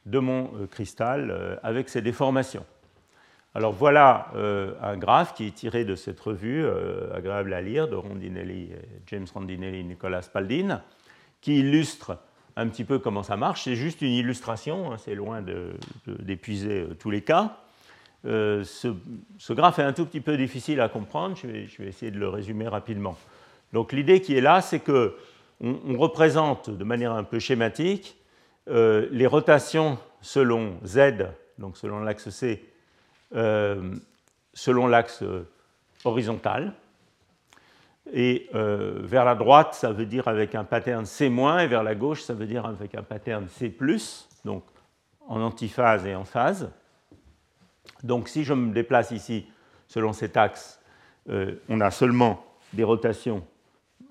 [0.05, 2.65] de mon euh, cristal euh, avec ses déformations.
[3.55, 4.31] Alors voilà
[4.81, 6.65] un graphe qui est tiré de cette revue
[7.13, 8.71] agréable à lire de Rondinelli,
[9.05, 10.77] James Rondinelli et Nicolas Spalding,
[11.39, 12.17] qui illustre
[12.55, 13.63] un petit peu comment ça marche.
[13.63, 15.43] C'est juste une illustration, hein, c'est loin
[16.05, 17.57] d'épuiser euh, tous les cas.
[18.25, 22.19] Euh, ce, graphe est un tout petit peu difficile à comprendre, je vais, essayer de
[22.19, 23.17] le résumer rapidement.
[23.73, 25.17] Donc l'idée qui est là, c'est que
[25.59, 28.17] on, représente de manière un peu schématique
[28.69, 32.63] euh, les rotations selon Z, donc selon l'axe C,
[34.53, 35.23] selon l'axe
[36.05, 36.73] horizontal,
[38.11, 41.95] et euh, vers la droite, ça veut dire avec un pattern C-, et vers la
[41.95, 43.73] gauche, ça veut dire avec un pattern C+,
[44.43, 44.63] donc
[45.27, 46.69] en antiphase et en phase.
[48.03, 49.47] Donc si je me déplace ici
[49.87, 50.81] selon cet axe,
[51.29, 53.45] euh, on a seulement des rotations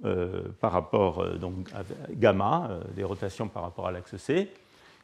[0.05, 1.82] euh, par rapport donc, à
[2.12, 4.51] gamma, des rotations par rapport à l'axe C.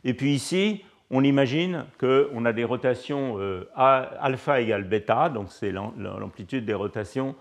[0.04, 3.38] Et puis ici, on imagine qu'on a des rotations
[3.74, 7.34] alpha égale bêta, donc c'est l'amplitude des rotations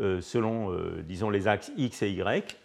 [0.00, 2.58] euh, selon, euh, disons, les axes X et Y.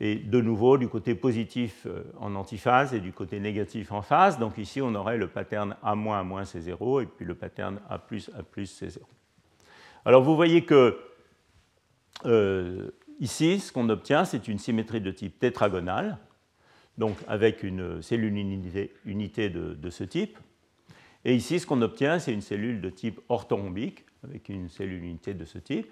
[0.00, 4.38] Et de nouveau, du côté positif euh, en antiphase et du côté négatif en phase.
[4.38, 7.96] Donc ici, on aurait le pattern A-, A-, c'est 0, et puis le pattern A+,
[7.96, 8.00] A+,
[8.64, 9.06] c'est 0.
[10.06, 10.98] Alors vous voyez que
[13.20, 16.18] ici, ce qu'on obtient, c'est une symétrie de type tétragonale,
[16.98, 18.36] donc avec une cellule
[19.04, 20.38] unité, de, de, ce type.
[21.24, 25.34] Et ici, ce qu'on obtient, c'est une cellule de type orthorhombique, avec une cellule unité
[25.34, 25.90] de ce type.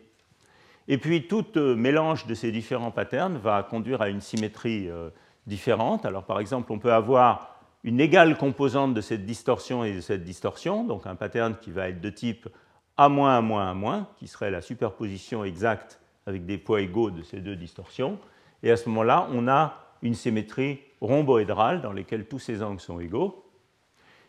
[0.88, 5.10] Et puis tout euh, mélange de ces différents patterns va conduire à une symétrie euh,
[5.46, 6.04] différente.
[6.04, 10.24] Alors par exemple, on peut avoir une égale composante de cette distorsion et de cette
[10.24, 12.48] distorsion, donc un pattern qui va être de type
[12.96, 17.56] A-, A-, A-, qui serait la superposition exacte avec des poids égaux de ces deux
[17.56, 18.18] distorsions.
[18.62, 23.00] Et à ce moment-là, on a une symétrie rhomboédrale dans laquelle tous ces angles sont
[23.00, 23.44] égaux.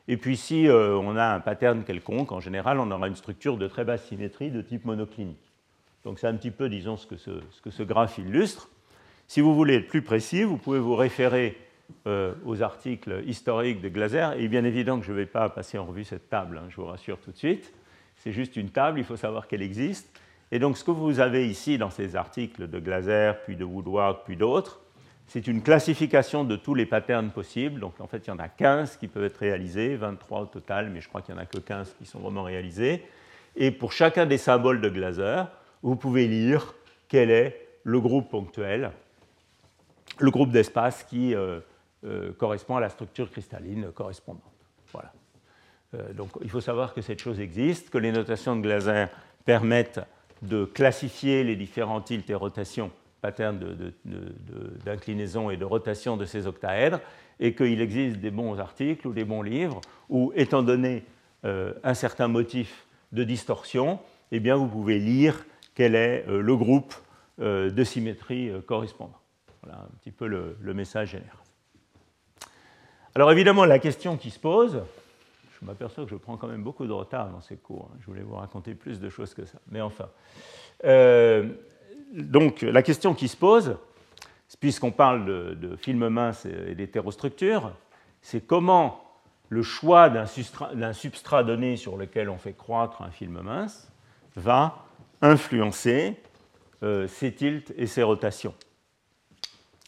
[0.08, 3.58] Et puis si euh, on a un pattern quelconque, en général, on aura une structure
[3.58, 5.52] de très basse symétrie de type monoclinique.
[6.04, 8.70] Donc c'est un petit peu, disons, ce que ce, graphe illustre.
[9.28, 11.58] Si vous voulez être plus précis, vous pouvez vous référer
[12.08, 14.32] euh, aux articles historiques de Glaser.
[14.38, 16.76] Et bien évident que je ne vais pas passer en revue cette table, hein, je
[16.76, 17.74] vous rassure tout de suite.
[18.18, 20.20] C'est juste une table, il faut savoir qu'elle existe.
[20.54, 24.20] Et donc ce que vous avez ici dans ces articles de Glaser, puis de Woodward,
[24.24, 24.82] puis d'autres,
[25.26, 27.80] c'est une classification de tous les patterns possibles.
[27.80, 30.92] Donc en fait, il y en a 15 qui peuvent être réalisés, 23 au total,
[30.92, 33.04] mais je crois qu'il n'y en a que 15 qui sont vraiment réalisés.
[33.56, 35.46] Et pour chacun des symboles de Glaser,
[35.82, 36.76] vous pouvez lire
[37.08, 38.92] quel est le groupe ponctuel,
[40.20, 41.62] le groupe d'espace qui euh,
[42.06, 44.44] euh, correspond à la structure cristalline correspondante.
[44.92, 45.14] Voilà.
[45.96, 49.08] Euh, donc il faut savoir que cette chose existe, que les notations de Glaser
[49.46, 50.02] permettent
[50.44, 52.92] de classifier les différents tilts et rotations
[53.24, 53.58] pattern
[54.86, 57.00] d'inclinaison et de rotation de ces octaèdres,
[57.40, 59.80] et qu'il existe des bons articles ou des bons livres
[60.10, 61.04] où, étant donné
[61.46, 64.00] euh, un certain motif de distorsion,
[64.32, 66.94] eh bien, vous pouvez lire quel est euh, le groupe
[67.40, 69.20] euh, de symétrie correspondant.
[69.64, 71.38] Voilà un petit peu le, message général.
[73.16, 74.82] Alors évidemment, la question qui se pose,
[75.64, 78.22] je m'aperçois que je prends quand même beaucoup de retard dans ces cours, je voulais
[78.22, 80.10] vous raconter plus de choses que ça, mais enfin.
[82.14, 83.78] donc la question qui se pose,
[84.60, 87.72] puisqu'on parle de, de films minces et d'hétérostructures,
[88.22, 89.04] c'est comment
[89.54, 90.26] le choix d'un
[90.94, 93.92] substrat, donné sur lequel on fait croître un film mince
[94.36, 94.86] va
[95.22, 96.20] influencer
[96.82, 98.56] euh, ses tilts et ses rotations.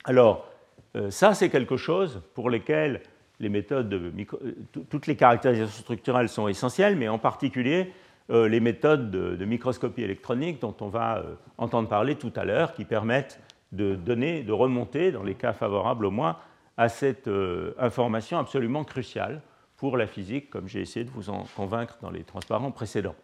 [0.04, 0.48] Alors,
[0.96, 3.02] euh, ça, c'est quelque chose pour lequel
[3.40, 7.92] les méthodes de euh, toutes les caractérisations structurelles sont essentielles, mais en particulier
[8.28, 11.24] les méthodes de, microscopie électronique dont on va
[11.60, 13.40] entendre parler tout à l'heure, qui permettent
[13.72, 16.38] de donner, de remonter, dans les cas favorables au moins,
[16.76, 17.30] à cette
[17.78, 19.44] information absolument cruciale
[19.78, 23.16] pour la physique, comme j'ai essayé de vous en convaincre dans les transparents précédents.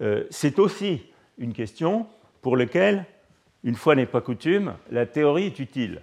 [0.00, 1.02] Euh, c'est aussi
[1.38, 2.06] une question
[2.40, 3.04] pour laquelle,
[3.64, 6.02] une fois n'est pas coutume, la théorie est utile,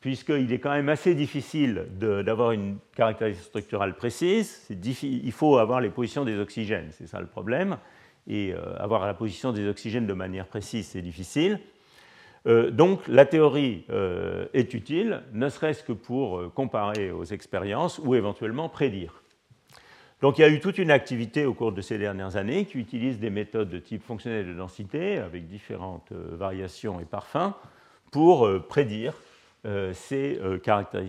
[0.00, 4.66] puisqu'il est quand même assez difficile d'avoir une caractéristique structurale précise.
[4.70, 7.76] Il faut avoir les positions des oxygènes, c'est ça le problème.
[8.26, 11.60] Et euh, avoir la position des oxygènes de manière précise, c'est difficile.
[12.46, 18.14] Euh, donc la théorie euh, est utile, ne serait-ce que pour comparer aux expériences ou
[18.14, 19.22] éventuellement prédire.
[20.22, 22.78] Donc il y a eu toute une activité au cours de ces dernières années qui
[22.78, 27.52] utilise des méthodes de type fonctionnel de densité avec différentes variations et parfums
[28.10, 29.14] pour prédire
[29.64, 30.40] ces,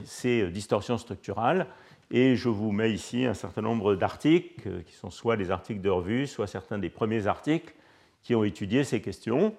[0.06, 1.68] ces, distorsions structurales.
[2.10, 5.90] Et je vous mets ici un certain nombre d'articles qui sont soit des articles de
[5.90, 7.74] revue, soit certains des premiers articles
[8.24, 9.56] qui ont étudié ces questions.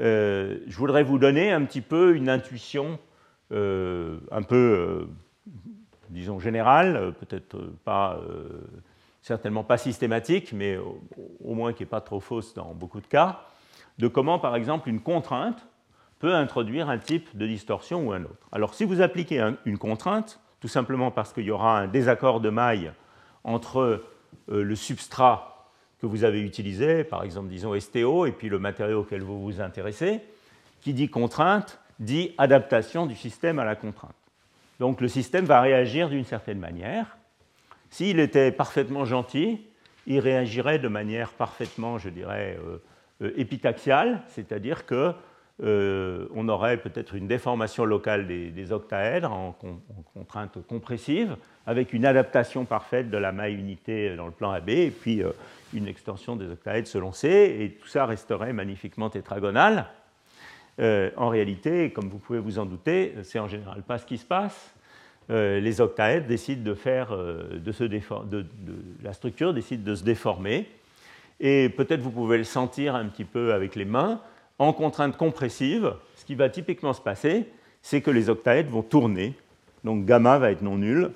[0.00, 2.98] Euh, je voudrais vous donner un petit peu une intuition
[3.52, 5.06] euh, un peu, euh,
[6.08, 8.20] disons, générale, peut-être pas,
[9.22, 13.42] certainement pas systématique, mais au, moins qui n'est pas trop fausse dans beaucoup de cas,
[13.98, 15.66] de comment, par exemple, une contrainte
[16.18, 18.48] peut introduire un type de distorsion ou un autre.
[18.52, 22.50] Alors, si vous appliquez une contrainte, tout simplement parce qu'il y aura un désaccord de
[22.50, 22.92] maille
[23.44, 24.04] entre
[24.48, 25.54] le substrat
[26.00, 29.60] que vous avez utilisé, par exemple, disons STO, et puis le matériau auquel vous vous
[29.60, 30.20] intéressez,
[30.80, 34.14] qui dit contrainte, dit adaptation du système à la contrainte.
[34.80, 37.16] Donc le système va réagir d'une certaine manière.
[37.90, 39.60] S'il était parfaitement gentil,
[40.06, 42.78] il réagirait de manière parfaitement, je dirais, euh,
[43.22, 45.14] euh, épitaxiale, c'est-à-dire que
[45.62, 49.56] euh, on aurait peut-être une déformation locale des, octaèdres en,
[50.12, 51.36] contrainte compressive,
[51.66, 55.30] avec une adaptation parfaite de la maille unité dans le plan AB, et puis euh,
[55.72, 57.28] une extension des octaèdres selon C,
[57.60, 59.86] et tout ça resterait magnifiquement tétragonal.
[60.80, 64.18] Euh, en réalité, comme vous pouvez vous en douter, c'est en général pas ce qui
[64.18, 64.74] se passe.
[65.28, 68.44] les octaèdres décident de faire, de se de,
[69.04, 70.68] la structure décide de se déformer,
[71.38, 74.20] et peut-être vous pouvez le sentir un petit peu avec les mains
[74.58, 77.48] en contrainte compressive, ce qui va typiquement se passer,
[77.82, 79.34] c'est que les octaèdres vont tourner,
[79.82, 81.10] donc gamma va être non nul,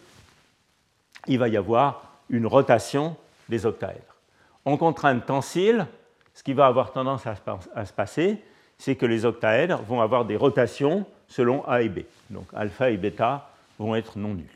[1.26, 3.16] il va y avoir une rotation
[3.48, 4.16] des octaèdres.
[4.64, 5.86] En contrainte tensile,
[6.34, 8.42] ce qui va avoir tendance à se passer,
[8.76, 12.00] c'est que les octaèdres vont avoir des rotations selon A et B.
[12.30, 14.46] Donc alpha et bêta vont être non nuls.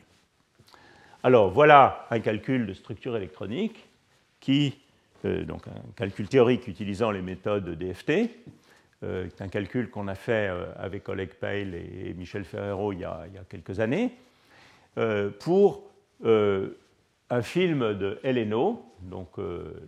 [1.22, 3.84] Alors voilà un calcul de structure électronique
[4.40, 4.78] qui,
[5.24, 8.30] euh, donc un calcul théorique utilisant les méthodes DFT,
[9.04, 13.00] euh, c'est un calcul qu'on a fait euh, avec Oleg Peil et Michel Ferrero il
[13.00, 14.12] y a, quelques années,
[14.98, 15.82] euh, pour
[16.24, 19.30] un film de Heleno, donc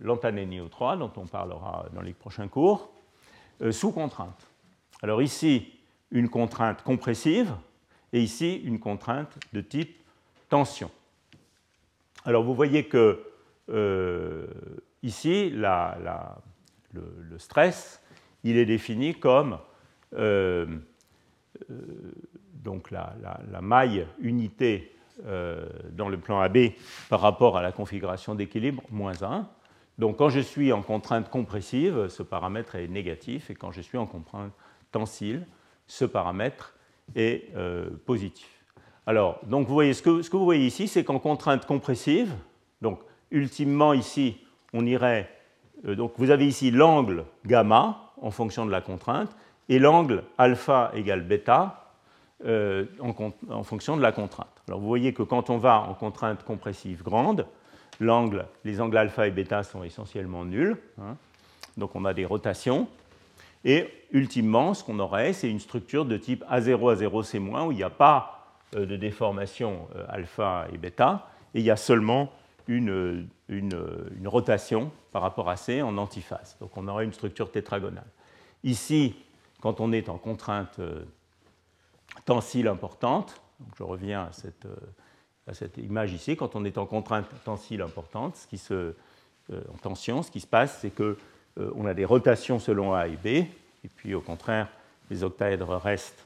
[0.01, 2.91] l'Antanenio 3, dont on parlera dans les prochains cours,
[3.71, 4.45] sous contrainte.
[5.01, 5.71] Alors ici,
[6.11, 7.53] une contrainte compressive,
[8.11, 9.95] et ici, une contrainte de type
[10.49, 10.91] tension.
[12.25, 13.23] Alors vous voyez que
[15.01, 15.69] ici, le,
[17.37, 18.01] stress
[18.45, 19.57] il est défini comme
[20.13, 20.65] euh,
[21.71, 21.75] euh,
[22.63, 23.15] donc la,
[23.61, 24.95] maille unité
[25.25, 26.57] euh, dans le plan AB
[27.09, 29.47] par rapport à la configuration d'équilibre, moins 1.
[29.97, 33.97] Donc quand je suis en contrainte compressive, ce paramètre est négatif, et quand je suis
[33.97, 34.53] en contrainte
[34.91, 35.45] tensile,
[35.87, 36.75] ce paramètre
[37.15, 37.51] est
[38.05, 38.49] positif.
[39.05, 42.33] Alors, donc vous voyez, ce que, ce que vous voyez ici, c'est qu'en contrainte compressive,
[42.81, 42.99] donc
[43.29, 44.37] ultimement ici,
[44.73, 45.29] on irait,
[45.83, 49.35] donc vous avez ici l'angle gamma, en fonction de la contrainte,
[49.69, 51.85] et l'angle alpha égale bêta
[52.45, 54.61] euh, en, fonction de la contrainte.
[54.67, 57.45] Alors vous voyez que quand on va en contrainte compressive grande,
[57.99, 61.15] les angles alpha et bêta sont essentiellement nuls, hein.
[61.77, 62.87] donc on a des rotations,
[63.63, 67.77] Et ultimement, ce qu'on aurait, c'est une structure de type A0, A0, C-, où il
[67.77, 72.31] n'y a pas euh, de déformation euh, alpha et bêta, et il y a seulement
[72.67, 76.57] une, une, rotation par rapport à C en antiphase.
[76.59, 78.07] Donc on aurait une structure tétragonale.
[78.63, 79.15] Ici,
[79.61, 81.03] quand on est en contrainte euh,
[82.25, 83.41] tensile importante,
[83.77, 84.67] je reviens à cette,
[85.47, 88.93] à cette, image ici, quand on est en contrainte tensile importante, ce qui se,
[89.51, 93.27] en tension, ce qui se passe, c'est qu'on a des rotations selon A et B,
[93.27, 94.67] et puis au contraire,
[95.09, 96.25] les octaèdres restent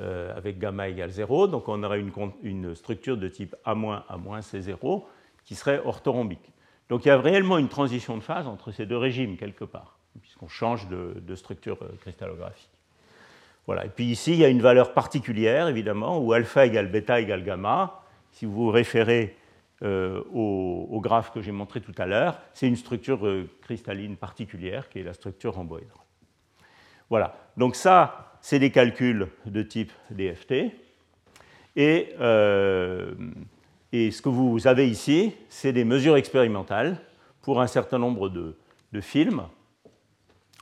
[0.00, 2.04] euh, avec gamma égale 0, donc on aurait
[2.42, 5.04] une, structure de type A-, A-, C0
[5.48, 6.52] qui serait orthorhombique.
[6.90, 9.98] Donc il y a réellement une transition de phase entre ces deux régimes quelque part,
[10.20, 12.68] puisqu'on change de, structure euh, cristallographique.
[13.64, 13.86] Voilà.
[13.86, 17.44] Et puis ici, il y a une valeur particulière, évidemment, où alpha égale bêta égale
[17.44, 18.02] gamma.
[18.32, 19.36] Si vous vous référez
[19.82, 23.20] euh, au, graphe que j'ai montré tout à l'heure, c'est une structure
[23.62, 26.04] cristalline particulière qui est la structure rhomboédrale.
[27.08, 27.38] Voilà.
[27.56, 30.74] Donc ça, c'est des calculs de type DFT.
[31.78, 33.14] Euh,
[33.92, 36.98] et, ce que vous avez ici, c'est des mesures expérimentales
[37.42, 38.54] pour un certain nombre de,
[39.00, 39.42] films.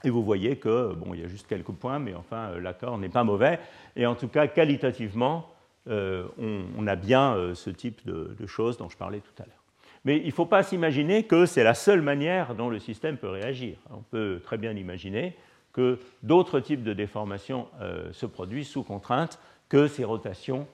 [0.05, 2.99] Et vous voyez que, bon, il y a juste quelques points, mais enfin, euh, l'accord
[2.99, 3.59] n'est pas mauvais.
[3.97, 5.49] Et en tout cas, qualitativement,
[5.89, 9.63] euh, on, a bien ce type de, choses dont je parlais tout à l'heure.
[10.05, 13.29] Mais il ne faut pas s'imaginer que c'est la seule manière dont le système peut
[13.29, 13.77] réagir.
[13.91, 15.37] On peut très bien imaginer
[15.77, 19.39] que d'autres types de déformations euh, se produisent sous contrainte
[19.69, 20.67] que ces rotations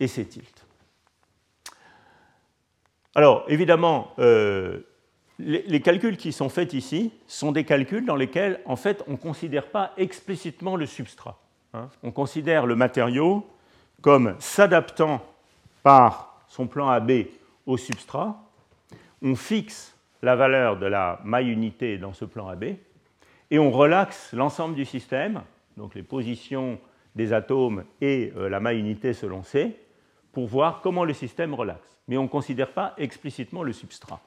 [0.00, 0.66] et ces tilts.
[3.14, 4.80] Alors, évidemment, euh,
[5.38, 9.16] les, calculs qui sont faits ici sont des calculs dans lesquels, en fait, on ne
[9.16, 11.38] considère pas explicitement le substrat.
[11.74, 11.88] Hein.
[12.02, 13.46] On considère le matériau
[14.00, 15.22] comme s'adaptant
[15.82, 17.26] par son plan AB
[17.66, 18.40] au substrat.
[19.22, 22.64] On fixe la valeur de la maille unité dans ce plan AB
[23.50, 25.42] et on relaxe l'ensemble du système,
[25.76, 26.78] donc les positions
[27.16, 29.76] des atomes et euh, la maille unité selon C,
[30.32, 31.98] pour voir comment le système relaxe.
[32.10, 34.20] Mais on ne considère pas explicitement le substrat.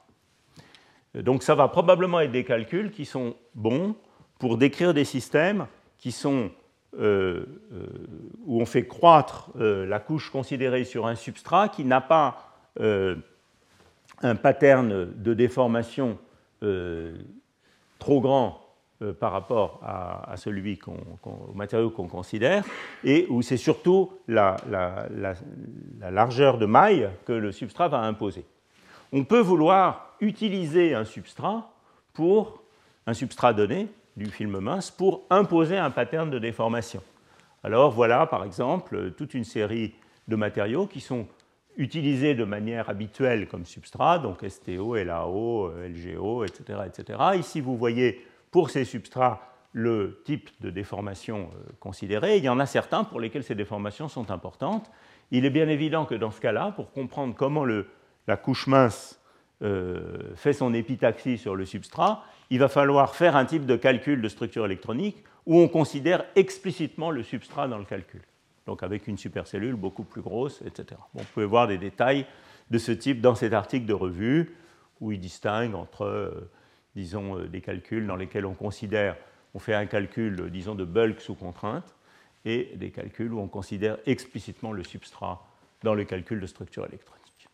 [1.14, 3.94] Donc ça va probablement être des calculs qui sont bons
[4.38, 5.66] pour décrire des systèmes
[5.98, 6.50] qui sont,
[6.98, 7.86] euh, euh,
[8.46, 12.50] où on fait croître la couche considérée sur un substrat qui n'a pas
[12.80, 16.18] un pattern de déformation
[17.98, 18.63] trop grand
[19.02, 22.64] euh, par rapport à, celui au matériau qu'on considère,
[23.02, 24.56] et où c'est surtout la,
[26.00, 28.44] largeur de maille que le substrat va imposer.
[29.12, 31.72] On peut vouloir utiliser un substrat
[32.12, 32.62] pour
[33.08, 37.02] un substrat donné du film mince pour imposer un pattern de déformation.
[37.64, 39.94] Alors voilà par exemple toute une série
[40.28, 41.26] de matériaux qui sont
[41.76, 46.78] utilisés de manière habituelle comme substrat, donc STO, LAO, LGO, etc.
[46.86, 47.18] etc.
[47.36, 48.24] Ici vous voyez
[48.54, 52.36] pour ces substrats le type de déformation euh, considéré.
[52.36, 54.92] Il y en a certains pour lesquels ces déformations sont importantes.
[55.32, 59.20] Il est bien évident que dans ce cas-là, pour comprendre comment la couche mince
[59.62, 64.22] euh, fait son épitaxie sur le substrat, il va falloir faire un type de calcul
[64.22, 68.22] de structure électronique où on considère explicitement le substrat dans le calcul.
[68.66, 71.00] Donc avec une supercellule beaucoup plus grosse, etc.
[71.12, 72.24] vous pouvez voir des détails
[72.70, 74.54] de ce type dans cet article de revue
[75.00, 76.48] où il distingue entre euh,
[76.96, 79.16] disons, euh, des calculs dans lesquels on considère,
[79.54, 81.94] on fait un calcul, euh, disons, de bulk sous contrainte,
[82.44, 85.46] et des calculs où on considère explicitement le substrat
[85.82, 87.48] dans le calcul de structure électronique.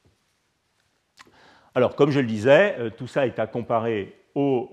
[1.74, 4.70] Alors, comme je le disais, euh, tout ça est à comparer aux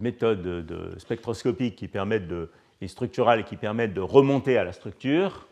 [0.00, 2.50] méthodes spectroscopiques qui permettent de,
[2.80, 5.46] et structurales qui permettent de remonter à la structure.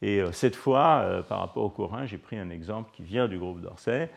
[0.00, 3.60] Et cette fois, par rapport au courant, j'ai pris un exemple qui vient du groupe
[3.60, 4.08] d'Orsay,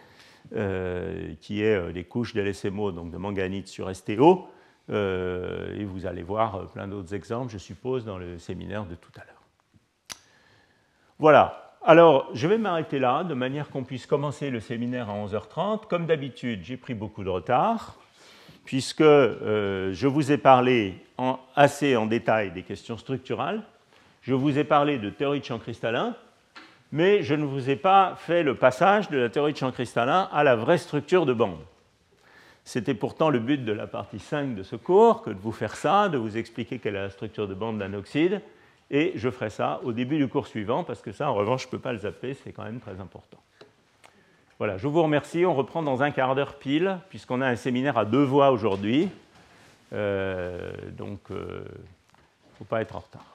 [0.52, 4.48] qui est euh, les couches d'LSMO, donc de manganite sur STO.
[4.90, 9.12] Euh, et vous allez voir plein d'autres exemples, je suppose, dans le séminaire de tout
[9.16, 9.42] à l'heure.
[11.18, 11.74] Voilà.
[11.84, 15.88] Alors, je vais m'arrêter là, de manière qu'on puisse commencer le séminaire à 11h30.
[15.88, 17.96] Comme d'habitude, j'ai pris beaucoup de retard,
[18.64, 20.96] puisque je vous ai parlé
[21.56, 23.62] assez en détail des questions structurales.
[24.22, 26.16] Je vous ai parlé de théorie de champ cristallin,
[26.92, 30.30] mais je ne vous ai pas fait le passage de la théorie de champ cristallin
[30.32, 31.60] à la vraie structure de bande.
[32.64, 35.76] C'était pourtant le but de la partie 5 de ce cours, que de vous faire
[35.76, 38.42] ça, de vous expliquer quelle est la structure de bande d'un oxyde,
[38.92, 41.68] et je ferai ça au début du cours suivant, parce que ça, en revanche, je
[41.68, 43.40] ne peux pas le zapper, c'est quand même très important.
[44.58, 45.46] Voilà, je vous remercie.
[45.46, 49.10] On reprend dans un quart d'heure pile, puisqu'on a un séminaire à deux voix aujourd'hui.
[49.92, 53.35] Euh, donc, il euh, ne faut pas être en retard.